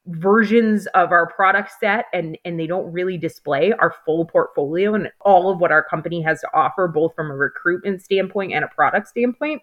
versions 0.09 0.87
of 0.95 1.11
our 1.11 1.27
product 1.27 1.73
set 1.81 2.07
and 2.13 2.39
and 2.45 2.61
they 2.61 2.67
don't 2.67 2.93
really 2.93 3.19
display 3.19 3.73
our 3.73 3.93
full 4.05 4.25
portfolio 4.25 4.95
and 4.95 5.11
all 5.23 5.51
of 5.51 5.59
what 5.59 5.73
our 5.73 5.83
company 5.83 6.23
has 6.23 6.41
to 6.41 6.49
offer 6.55 6.87
both 6.87 7.13
from 7.17 7.29
a 7.29 7.35
recruitment 7.35 8.01
standpoint 8.01 8.53
and 8.53 8.65
a 8.65 8.69
product 8.69 9.09
standpoint 9.09 9.61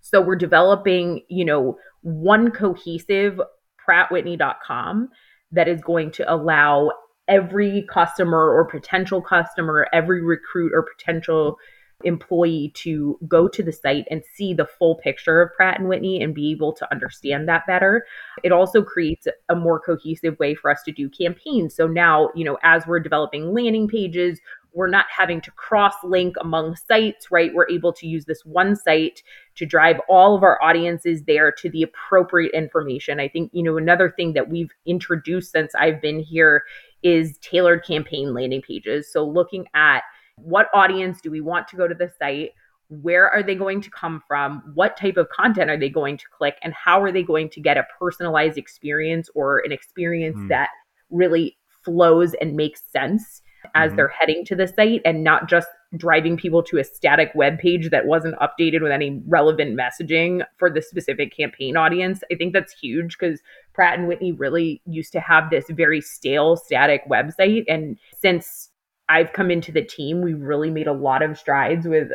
so 0.00 0.20
we're 0.20 0.34
developing 0.34 1.22
you 1.28 1.44
know 1.44 1.78
one 2.02 2.50
cohesive 2.50 3.40
prattwhitney.com 3.88 5.08
that 5.52 5.68
is 5.68 5.80
going 5.82 6.10
to 6.10 6.32
allow 6.32 6.90
every 7.28 7.86
customer 7.90 8.50
or 8.50 8.64
potential 8.64 9.20
customer, 9.20 9.86
every 9.92 10.22
recruit 10.22 10.72
or 10.74 10.82
potential 10.82 11.58
employee 12.04 12.70
to 12.74 13.18
go 13.26 13.48
to 13.48 13.62
the 13.62 13.72
site 13.72 14.06
and 14.10 14.22
see 14.34 14.54
the 14.54 14.66
full 14.66 14.94
picture 14.96 15.42
of 15.42 15.52
Pratt 15.54 15.80
and 15.80 15.88
Whitney 15.88 16.22
and 16.22 16.34
be 16.34 16.52
able 16.52 16.72
to 16.74 16.90
understand 16.92 17.48
that 17.48 17.66
better. 17.66 18.04
It 18.44 18.52
also 18.52 18.82
creates 18.82 19.26
a 19.48 19.56
more 19.56 19.80
cohesive 19.80 20.38
way 20.38 20.54
for 20.54 20.70
us 20.70 20.82
to 20.84 20.92
do 20.92 21.08
campaigns. 21.08 21.74
So 21.74 21.86
now, 21.88 22.30
you 22.36 22.44
know, 22.44 22.56
as 22.62 22.86
we're 22.86 23.00
developing 23.00 23.52
landing 23.52 23.88
pages, 23.88 24.40
we're 24.74 24.88
not 24.88 25.06
having 25.10 25.40
to 25.40 25.50
cross 25.52 25.94
link 26.04 26.36
among 26.40 26.76
sites, 26.76 27.32
right? 27.32 27.52
We're 27.52 27.68
able 27.68 27.92
to 27.94 28.06
use 28.06 28.26
this 28.26 28.44
one 28.44 28.76
site 28.76 29.22
to 29.56 29.66
drive 29.66 29.96
all 30.08 30.36
of 30.36 30.44
our 30.44 30.62
audiences 30.62 31.24
there 31.24 31.50
to 31.50 31.68
the 31.68 31.82
appropriate 31.82 32.54
information. 32.54 33.18
I 33.18 33.28
think, 33.28 33.50
you 33.52 33.62
know, 33.64 33.76
another 33.76 34.10
thing 34.10 34.34
that 34.34 34.48
we've 34.48 34.70
introduced 34.86 35.50
since 35.50 35.74
I've 35.74 36.00
been 36.00 36.20
here 36.20 36.62
is 37.02 37.38
tailored 37.38 37.84
campaign 37.84 38.34
landing 38.34 38.62
pages. 38.62 39.12
So 39.12 39.24
looking 39.24 39.66
at 39.74 40.02
what 40.36 40.68
audience 40.72 41.20
do 41.20 41.30
we 41.30 41.40
want 41.40 41.68
to 41.68 41.76
go 41.76 41.88
to 41.88 41.94
the 41.94 42.10
site? 42.18 42.50
where 42.88 43.28
are 43.28 43.42
they 43.42 43.54
going 43.54 43.80
to 43.82 43.90
come 43.90 44.22
from 44.26 44.62
what 44.74 44.96
type 44.96 45.16
of 45.16 45.28
content 45.28 45.70
are 45.70 45.78
they 45.78 45.90
going 45.90 46.16
to 46.16 46.24
click 46.36 46.56
and 46.62 46.72
how 46.72 47.02
are 47.02 47.12
they 47.12 47.22
going 47.22 47.48
to 47.50 47.60
get 47.60 47.76
a 47.76 47.86
personalized 47.98 48.56
experience 48.56 49.28
or 49.34 49.58
an 49.58 49.72
experience 49.72 50.36
mm. 50.38 50.48
that 50.48 50.70
really 51.10 51.56
flows 51.84 52.34
and 52.40 52.56
makes 52.56 52.82
sense 52.90 53.42
as 53.74 53.88
mm-hmm. 53.88 53.96
they're 53.96 54.08
heading 54.08 54.44
to 54.44 54.54
the 54.54 54.66
site 54.66 55.02
and 55.04 55.22
not 55.22 55.48
just 55.48 55.68
driving 55.96 56.36
people 56.36 56.62
to 56.62 56.78
a 56.78 56.84
static 56.84 57.30
web 57.34 57.58
page 57.58 57.90
that 57.90 58.06
wasn't 58.06 58.34
updated 58.36 58.82
with 58.82 58.92
any 58.92 59.22
relevant 59.26 59.78
messaging 59.78 60.42
for 60.58 60.70
the 60.70 60.80
specific 60.80 61.34
campaign 61.34 61.76
audience. 61.76 62.22
I 62.32 62.36
think 62.36 62.52
that's 62.52 62.72
huge 62.72 63.16
because 63.18 63.40
Pratt 63.78 63.96
and 63.96 64.08
Whitney 64.08 64.32
really 64.32 64.82
used 64.86 65.12
to 65.12 65.20
have 65.20 65.50
this 65.50 65.66
very 65.70 66.00
stale 66.00 66.56
static 66.56 67.02
website 67.08 67.62
and 67.68 67.96
since 68.20 68.70
I've 69.08 69.32
come 69.32 69.52
into 69.52 69.70
the 69.70 69.84
team, 69.84 70.20
we've 70.20 70.40
really 70.40 70.68
made 70.68 70.88
a 70.88 70.92
lot 70.92 71.22
of 71.22 71.38
strides 71.38 71.86
with 71.86 72.08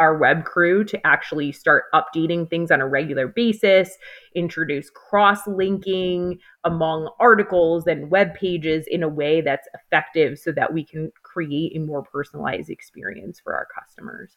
our 0.00 0.18
web 0.18 0.44
crew 0.44 0.82
to 0.82 1.06
actually 1.06 1.52
start 1.52 1.84
updating 1.94 2.50
things 2.50 2.72
on 2.72 2.80
a 2.80 2.88
regular 2.88 3.28
basis, 3.28 3.96
introduce 4.34 4.90
cross 4.90 5.46
linking 5.46 6.36
among 6.64 7.10
articles 7.20 7.86
and 7.86 8.10
web 8.10 8.34
pages 8.34 8.86
in 8.88 9.04
a 9.04 9.08
way 9.08 9.40
that's 9.40 9.68
effective 9.72 10.36
so 10.36 10.50
that 10.50 10.74
we 10.74 10.84
can 10.84 11.12
create 11.22 11.76
a 11.76 11.78
more 11.78 12.02
personalized 12.02 12.70
experience 12.70 13.38
for 13.38 13.54
our 13.54 13.68
customers. 13.72 14.36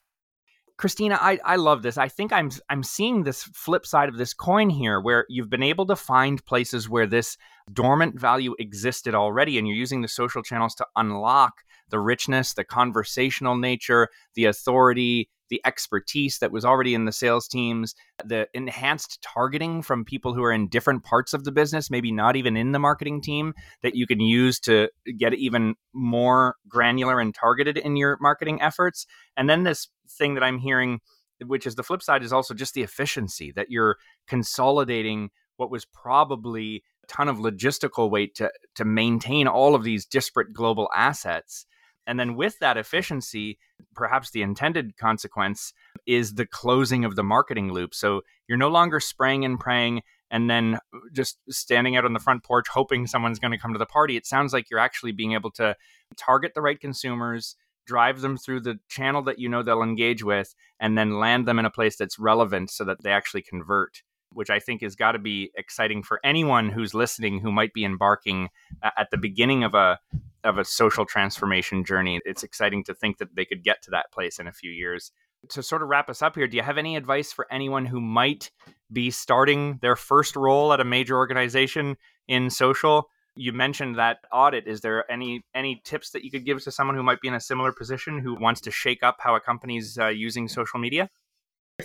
Christina, 0.78 1.18
I, 1.20 1.40
I 1.44 1.56
love 1.56 1.82
this. 1.82 1.98
I 1.98 2.08
think 2.08 2.32
I'm 2.32 2.52
I'm 2.70 2.84
seeing 2.84 3.24
this 3.24 3.44
flip 3.44 3.86
side 3.86 4.10
of 4.10 4.18
this 4.18 4.34
coin 4.34 4.70
here 4.70 5.02
where 5.02 5.26
you've 5.28 5.50
been 5.50 5.64
able 5.64 5.88
to 5.88 5.96
find 5.96 6.46
places 6.46 6.88
where 6.88 7.08
this 7.08 7.36
dormant 7.74 8.20
value 8.20 8.56
existed 8.60 9.16
already 9.16 9.58
and 9.58 9.68
you're 9.68 9.76
using 9.76 10.02
the 10.02 10.08
social 10.08 10.44
channels 10.44 10.76
to 10.76 10.86
unlock 10.96 11.64
the 11.90 12.00
richness, 12.00 12.54
the 12.54 12.64
conversational 12.64 13.56
nature, 13.56 14.10
the 14.36 14.46
authority, 14.46 15.30
the 15.50 15.62
expertise 15.66 16.40
that 16.40 16.52
was 16.52 16.66
already 16.66 16.94
in 16.94 17.06
the 17.06 17.12
sales 17.12 17.48
teams, 17.48 17.96
the 18.24 18.48
enhanced 18.54 19.22
targeting 19.22 19.82
from 19.82 20.06
people 20.06 20.34
who 20.34 20.44
are 20.44 20.52
in 20.52 20.68
different 20.68 21.04
parts 21.04 21.34
of 21.34 21.44
the 21.44 21.52
business, 21.52 21.90
maybe 21.90 22.12
not 22.12 22.36
even 22.36 22.58
in 22.58 22.72
the 22.72 22.80
marketing 22.80 23.22
team, 23.22 23.54
that 23.82 23.96
you 23.96 24.08
can 24.08 24.20
use 24.20 24.60
to 24.62 24.90
get 25.18 25.34
even 25.34 25.76
more 25.94 26.56
granular 26.68 27.20
and 27.20 27.34
targeted 27.34 27.78
in 27.78 27.96
your 27.96 28.18
marketing 28.20 28.62
efforts. 28.62 29.06
And 29.36 29.50
then 29.50 29.64
this 29.64 29.88
thing 30.10 30.34
that 30.34 30.44
I'm 30.44 30.60
hearing, 30.60 31.00
which 31.46 31.66
is 31.66 31.76
the 31.76 31.84
flip 31.84 32.02
side, 32.02 32.24
is 32.24 32.34
also 32.34 32.54
just 32.54 32.74
the 32.74 32.84
efficiency 32.84 33.52
that 33.56 33.70
you're 33.70 33.98
consolidating 34.28 35.30
what 35.58 35.72
was 35.72 35.86
probably 35.86 36.84
a 37.04 37.08
ton 37.08 37.28
of 37.28 37.38
logistical 37.38 38.10
weight 38.10 38.36
to, 38.36 38.52
to 38.76 38.86
maintain 38.86 39.48
all 39.48 39.76
of 39.76 39.84
these 39.84 40.06
disparate 40.06 40.54
global 40.54 40.90
assets 40.96 41.66
and 42.08 42.20
then 42.20 42.36
with 42.36 42.58
that 42.60 42.78
efficiency, 42.78 43.60
perhaps 43.94 44.32
the 44.32 44.42
intended 44.42 44.98
consequence 44.98 45.74
is 46.08 46.34
the 46.34 46.46
closing 46.46 47.04
of 47.04 47.16
the 47.16 47.24
marketing 47.24 47.74
loop. 47.74 47.94
So 47.94 48.22
you're 48.48 48.58
no 48.58 48.70
longer 48.70 49.02
spraying 49.02 49.44
and 49.44 49.60
praying 49.60 50.02
and 50.32 50.50
then 50.50 50.80
just 51.14 51.38
standing 51.50 51.98
out 51.98 52.06
on 52.06 52.14
the 52.14 52.20
front 52.20 52.44
porch 52.44 52.68
hoping 52.70 53.08
someone's 53.08 53.40
going 53.40 53.52
to 53.52 53.58
come 53.58 53.74
to 53.74 53.80
the 53.80 53.86
party. 53.86 54.16
It 54.16 54.26
sounds 54.26 54.54
like 54.54 54.70
you're 54.70 54.80
actually 54.80 55.12
being 55.12 55.34
able 55.34 55.52
to 55.52 55.76
target 56.18 56.54
the 56.56 56.62
right 56.62 56.80
consumers, 56.80 57.56
drive 57.86 58.22
them 58.22 58.38
through 58.38 58.62
the 58.62 58.80
channel 58.90 59.22
that 59.24 59.40
you 59.40 59.50
know 59.50 59.62
they'll 59.62 59.84
engage 59.84 60.24
with, 60.24 60.56
and 60.80 60.98
then 60.98 61.20
land 61.20 61.46
them 61.46 61.60
in 61.60 61.66
a 61.66 61.72
place 61.72 61.98
that's 61.98 62.18
relevant 62.18 62.72
so 62.72 62.86
that 62.86 63.04
they 63.04 63.12
actually 63.12 63.42
convert 63.42 64.02
which 64.34 64.50
I 64.50 64.60
think 64.60 64.82
has 64.82 64.96
got 64.96 65.14
to 65.14 65.20
be 65.20 65.52
exciting 65.56 66.04
for 66.04 66.20
anyone 66.24 66.70
who's 66.70 66.94
listening 66.94 67.40
who 67.40 67.52
might 67.52 67.74
be 67.74 67.86
embarking 67.86 68.50
at 68.84 69.10
the 69.12 69.18
beginning 69.18 69.64
of 69.64 69.74
a 69.74 70.00
of 70.44 70.58
a 70.58 70.66
social 70.66 71.06
transformation 71.06 71.84
journey. 71.84 72.22
It's 72.26 72.44
exciting 72.44 72.84
to 72.86 72.94
think 72.94 73.18
that 73.18 73.36
they 73.36 73.46
could 73.46 73.64
get 73.64 73.82
to 73.84 73.92
that 73.92 74.12
place 74.12 74.40
in 74.40 74.48
a 74.48 74.54
few 74.54 74.72
years. 74.72 75.12
To 75.50 75.62
sort 75.62 75.82
of 75.84 75.90
wrap 75.90 76.10
us 76.10 76.22
up 76.22 76.36
here, 76.36 76.48
do 76.48 76.58
you 76.58 76.64
have 76.64 76.78
any 76.78 76.96
advice 76.96 77.32
for 77.32 77.48
anyone 77.52 77.86
who 77.86 78.02
might 78.02 78.52
be 78.92 79.12
starting 79.12 79.78
their 79.82 79.96
first 79.96 80.36
role 80.36 80.74
at 80.74 80.80
a 80.80 80.86
major 80.86 81.16
organization 81.16 81.98
in 82.28 82.50
social? 82.50 83.10
You 83.36 83.54
mentioned 83.54 83.98
that 83.98 84.20
audit. 84.32 84.68
Is 84.68 84.82
there 84.82 85.10
any 85.12 85.44
any 85.54 85.82
tips 85.84 86.12
that 86.12 86.24
you 86.24 86.32
could 86.32 86.46
give 86.46 86.64
to 86.64 86.72
someone 86.72 86.96
who 86.96 87.04
might 87.04 87.22
be 87.22 87.28
in 87.28 87.36
a 87.36 87.40
similar 87.40 87.72
position 87.72 88.20
who 88.20 88.36
wants 88.40 88.62
to 88.62 88.72
shake 88.72 89.04
up 89.04 89.18
how 89.20 89.36
a 89.36 89.40
company's 89.40 89.98
uh, 89.98 90.08
using 90.08 90.48
social 90.48 90.80
media? 90.80 91.10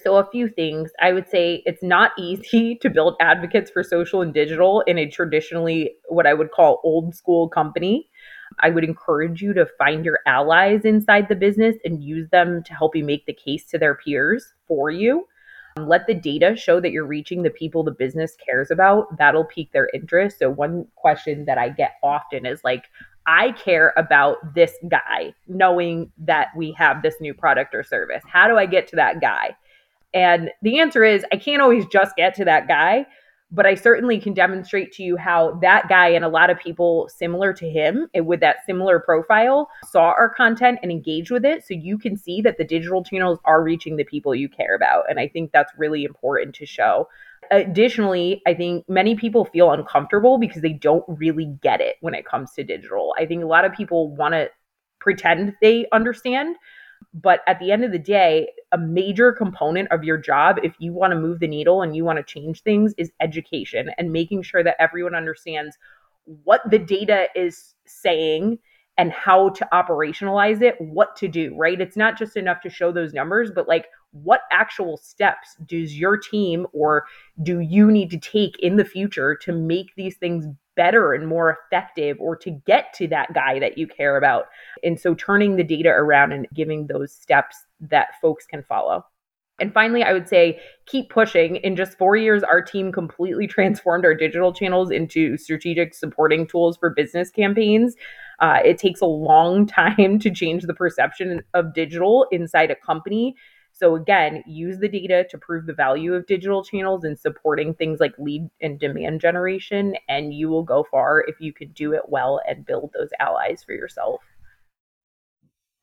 So, 0.03 0.17
a 0.17 0.31
few 0.31 0.49
things. 0.49 0.91
I 1.03 1.13
would 1.13 1.29
say 1.29 1.63
it's 1.67 1.83
not 1.83 2.13
easy 2.19 2.77
to 2.81 2.89
build 2.89 3.15
advocates 3.21 3.71
for 3.71 3.83
social 3.83 4.23
and 4.23 4.33
digital 4.33 4.81
in 4.87 4.97
a 4.97 5.07
traditionally, 5.07 5.97
what 6.09 6.27
I 6.27 6.33
would 6.33 6.51
call 6.51 6.81
old 6.83 7.15
school 7.15 7.47
company. 7.47 8.09
I 8.61 8.71
would 8.71 8.85
encourage 8.85 9.43
you 9.43 9.53
to 9.53 9.67
find 9.77 10.03
your 10.03 10.21
allies 10.27 10.87
inside 10.87 11.29
the 11.29 11.35
business 11.35 11.77
and 11.85 12.03
use 12.03 12.27
them 12.31 12.63
to 12.65 12.73
help 12.73 12.97
you 12.97 13.05
make 13.05 13.27
the 13.27 13.35
case 13.35 13.67
to 13.67 13.77
their 13.77 13.95
peers 13.95 14.55
for 14.67 14.91
you. 14.91 15.27
Um, 15.77 15.87
let 15.89 16.07
the 16.07 16.15
data 16.15 16.57
show 16.57 16.81
that 16.81 16.91
you're 16.91 17.07
reaching 17.07 17.43
the 17.43 17.51
people 17.51 17.85
the 17.85 17.91
business 17.91 18.35
cares 18.43 18.71
about. 18.71 19.19
That'll 19.19 19.45
pique 19.45 19.73
their 19.73 19.91
interest. 19.93 20.39
So, 20.39 20.49
one 20.49 20.87
question 20.97 21.45
that 21.45 21.59
I 21.59 21.69
get 21.69 21.97
often 22.03 22.47
is 22.47 22.65
like, 22.65 22.85
I 23.27 23.53
care 23.53 23.93
about 23.99 24.55
this 24.55 24.73
guy, 24.89 25.35
knowing 25.49 26.11
that 26.17 26.49
we 26.57 26.73
have 26.79 27.03
this 27.03 27.17
new 27.21 27.35
product 27.35 27.75
or 27.75 27.85
service. 27.85 28.23
How 28.27 28.49
do 28.49 28.57
I 28.57 28.65
get 28.65 28.89
to 28.89 28.97
that 28.97 29.21
guy? 29.21 29.55
And 30.15 30.51
the 30.63 30.81
answer 30.81 31.05
is 31.05 31.25
I 31.33 31.37
can't 31.37 31.63
always 31.63 31.87
just 31.87 32.17
get 32.17 32.35
to 32.35 32.45
that 32.45 32.69
guy, 32.69 33.07
but 33.51 33.67
I 33.67 33.75
certainly 33.75 34.19
can 34.19 34.33
demonstrate 34.33 34.93
to 34.93 35.03
you 35.03 35.17
how 35.17 35.59
that 35.61 35.89
guy 35.89 36.09
and 36.09 36.25
a 36.25 36.29
lot 36.29 36.51
of 36.51 36.59
people 36.59 37.09
similar 37.15 37.53
to 37.53 37.69
him 37.69 38.09
eh, 38.15 38.21
with 38.21 38.41
that 38.41 38.65
similar 38.67 38.99
profile 38.99 39.69
saw 39.91 40.15
our 40.19 40.31
content 40.35 40.79
and 40.83 40.91
engaged 40.91 41.31
with 41.31 41.45
it. 41.45 41.65
So 41.65 41.75
you 41.75 41.99
can 41.99 42.17
see 42.17 42.41
that 42.43 42.57
the 42.57 42.65
digital 42.65 43.05
channels 43.05 43.39
are 43.45 43.63
reaching 43.63 43.97
the 43.97 44.05
people 44.05 44.35
you 44.35 44.49
care 44.49 44.75
about. 44.75 45.05
And 45.09 45.21
I 45.21 45.29
think 45.29 45.53
that's 45.53 45.73
really 45.77 46.05
important 46.05 46.55
to 46.57 46.67
show. 46.67 47.09
Additionally, 47.51 48.41
I 48.47 48.55
think 48.55 48.89
many 48.89 49.15
people 49.15 49.45
feel 49.45 49.73
uncomfortable 49.73 50.39
because 50.39 50.63
they 50.63 50.73
don't 50.73 51.05
really 51.07 51.55
get 51.63 51.83
it 51.83 51.97
when 52.01 52.15
it 52.15 52.25
comes 52.25 52.53
to 52.53 52.65
digital. 52.65 53.15
I 53.19 53.27
think 53.27 53.43
a 53.43 53.47
lot 53.47 53.67
of 53.67 53.73
people 53.73 54.15
want 54.15 54.33
to 54.33 54.49
pretend 55.03 55.55
they 55.61 55.87
understand, 55.93 56.57
but 57.15 57.41
at 57.47 57.59
the 57.59 57.73
end 57.73 57.85
of 57.85 57.93
the 57.93 57.99
day, 57.99 58.49
a 58.73 58.79
major 58.79 59.33
component 59.33 59.91
of 59.91 60.05
your 60.05 60.19
job, 60.19 60.59
if 60.63 60.75
you 60.79 60.93
want 60.93 61.13
to 61.13 61.19
move 61.19 61.41
the 61.41 61.49
needle 61.49 61.83
and 61.83 61.95
you 61.95 62.05
want 62.05 62.19
to 62.19 62.23
change 62.23 62.63
things, 62.63 62.95
is 62.97 63.11
education 63.21 63.91
and 63.99 64.13
making 64.13 64.43
sure 64.43 64.63
that 64.63 64.77
everyone 64.79 65.15
understands 65.15 65.77
what 66.45 66.61
the 66.71 66.79
data 66.79 67.27
is 67.35 67.75
saying 67.87 68.59
and 68.99 69.11
how 69.11 69.49
to 69.51 69.67
operationalize 69.73 70.63
it, 70.63 70.77
what 70.79 71.17
to 71.17 71.29
do, 71.29 71.55
right? 71.57 71.81
It's 71.81 71.97
not 71.97 72.19
just 72.19 72.37
enough 72.37 72.61
to 72.63 72.71
show 72.71 72.93
those 72.93 73.15
numbers, 73.15 73.51
but 73.55 73.67
like 73.67 73.87
what 74.11 74.43
actual 74.51 74.99
steps 74.99 75.57
does 75.67 75.99
your 75.99 76.19
team 76.19 76.67
or 76.73 77.07
do 77.43 77.61
you 77.61 77.91
need 77.91 78.11
to 78.11 78.19
take 78.19 78.59
in 78.59 78.77
the 78.77 78.85
future 78.85 79.35
to 79.37 79.53
make 79.53 79.95
these 79.97 80.17
things 80.17 80.47
better 80.77 81.13
and 81.13 81.27
more 81.27 81.59
effective 81.67 82.17
or 82.21 82.37
to 82.37 82.51
get 82.51 82.93
to 82.95 83.07
that 83.09 83.33
guy 83.35 83.59
that 83.59 83.77
you 83.77 83.87
care 83.87 84.17
about. 84.17 84.47
And 84.83 84.99
so 84.99 85.15
turning 85.15 85.57
the 85.57 85.65
data 85.65 85.91
around 85.91 86.33
and 86.33 86.47
giving 86.55 86.87
those 86.87 87.13
steps 87.13 87.57
that 87.81 88.21
folks 88.21 88.47
can 88.47 88.63
follow. 88.63 89.05
And 89.59 89.73
finally, 89.73 90.03
I 90.03 90.13
would 90.13 90.29
say 90.29 90.61
keep 90.87 91.11
pushing. 91.11 91.57
In 91.57 91.77
just 91.77 91.99
four 91.99 92.17
years, 92.17 92.43
our 92.43 92.63
team 92.63 92.91
completely 92.91 93.47
transformed 93.49 94.05
our 94.05 94.15
digital 94.15 94.53
channels 94.53 94.91
into 94.91 95.37
strategic 95.37 95.95
supporting 95.95 96.47
tools 96.47 96.77
for 96.77 96.91
business 96.91 97.31
campaigns. 97.31 97.95
Uh, 98.43 98.59
it 98.65 98.77
takes 98.77 99.01
a 99.01 99.07
long 99.07 99.67
time 99.67 100.19
to 100.19 100.31
change 100.31 100.65
the 100.65 100.75
perception 100.75 101.41
of 101.55 101.73
digital 101.73 102.27
inside 102.31 102.71
a 102.71 102.77
company. 102.77 103.35
So 103.73 103.97
again, 103.97 104.43
use 104.47 104.79
the 104.79 104.89
data 104.89 105.25
to 105.31 105.39
prove 105.39 105.65
the 105.65 105.73
value 105.73 106.13
of 106.13 106.27
digital 106.27 106.63
channels 106.63 107.05
and 107.05 107.19
supporting 107.19 107.73
things 107.73 108.01
like 108.01 108.13
lead 108.19 108.51
and 108.61 108.79
demand 108.79 109.23
generation, 109.23 109.95
and 110.11 110.35
you 110.35 110.51
will 110.51 110.63
go 110.63 110.85
far 110.91 111.25
if 111.27 111.41
you 111.41 111.55
can 111.55 111.73
do 111.73 111.95
it 111.95 112.03
well 112.09 112.41
and 112.47 112.67
build 112.67 112.91
those 112.93 113.09
allies 113.19 113.63
for 113.65 113.73
yourself. 113.73 114.21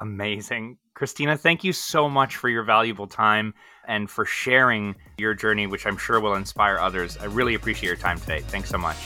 Amazing. 0.01 0.77
Christina, 0.93 1.35
thank 1.35 1.63
you 1.63 1.73
so 1.73 2.07
much 2.07 2.35
for 2.35 2.47
your 2.47 2.63
valuable 2.63 3.07
time 3.07 3.53
and 3.87 4.09
for 4.09 4.23
sharing 4.23 4.95
your 5.17 5.33
journey, 5.33 5.65
which 5.65 5.85
I'm 5.85 5.97
sure 5.97 6.19
will 6.19 6.35
inspire 6.35 6.77
others. 6.77 7.17
I 7.17 7.25
really 7.25 7.55
appreciate 7.55 7.87
your 7.87 7.97
time 7.97 8.19
today. 8.19 8.41
Thanks 8.41 8.69
so 8.69 8.77
much. 8.77 8.97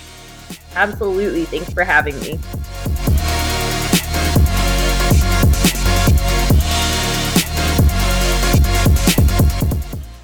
Absolutely. 0.76 1.46
Thanks 1.46 1.72
for 1.72 1.84
having 1.84 2.20
me. 2.20 2.40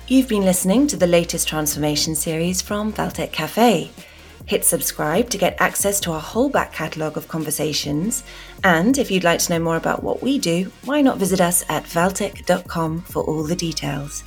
You've 0.10 0.28
been 0.28 0.44
listening 0.44 0.88
to 0.88 0.98
the 0.98 1.06
latest 1.06 1.48
transformation 1.48 2.16
series 2.16 2.64
from 2.64 2.92
Valtech 2.92 3.32
Cafe. 3.32 3.92
Hit 4.48 4.66
subscribe 4.66 5.30
to 5.30 5.38
get 5.38 5.62
access 5.62 6.00
to 6.00 6.12
our 6.14 6.20
whole 6.20 6.50
back 6.50 6.74
catalogue 6.74 7.16
of 7.16 7.28
conversations. 7.28 8.24
And 8.64 8.98
if 8.98 9.12
you'd 9.12 9.24
like 9.24 9.40
to 9.42 9.54
know 9.54 9.64
more 9.64 9.76
about 9.76 10.02
what 10.02 10.24
we 10.24 10.40
do, 10.40 10.72
why 10.84 11.02
not 11.02 11.20
visit 11.20 11.40
us 11.40 11.64
at 11.70 11.84
valtech.com 11.84 13.02
for 13.02 13.22
all 13.22 13.44
the 13.44 13.56
details. 13.56 14.24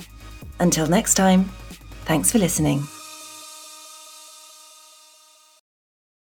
Until 0.61 0.86
next 0.86 1.14
time, 1.14 1.46
thanks 2.04 2.30
for 2.30 2.38
listening. 2.38 2.86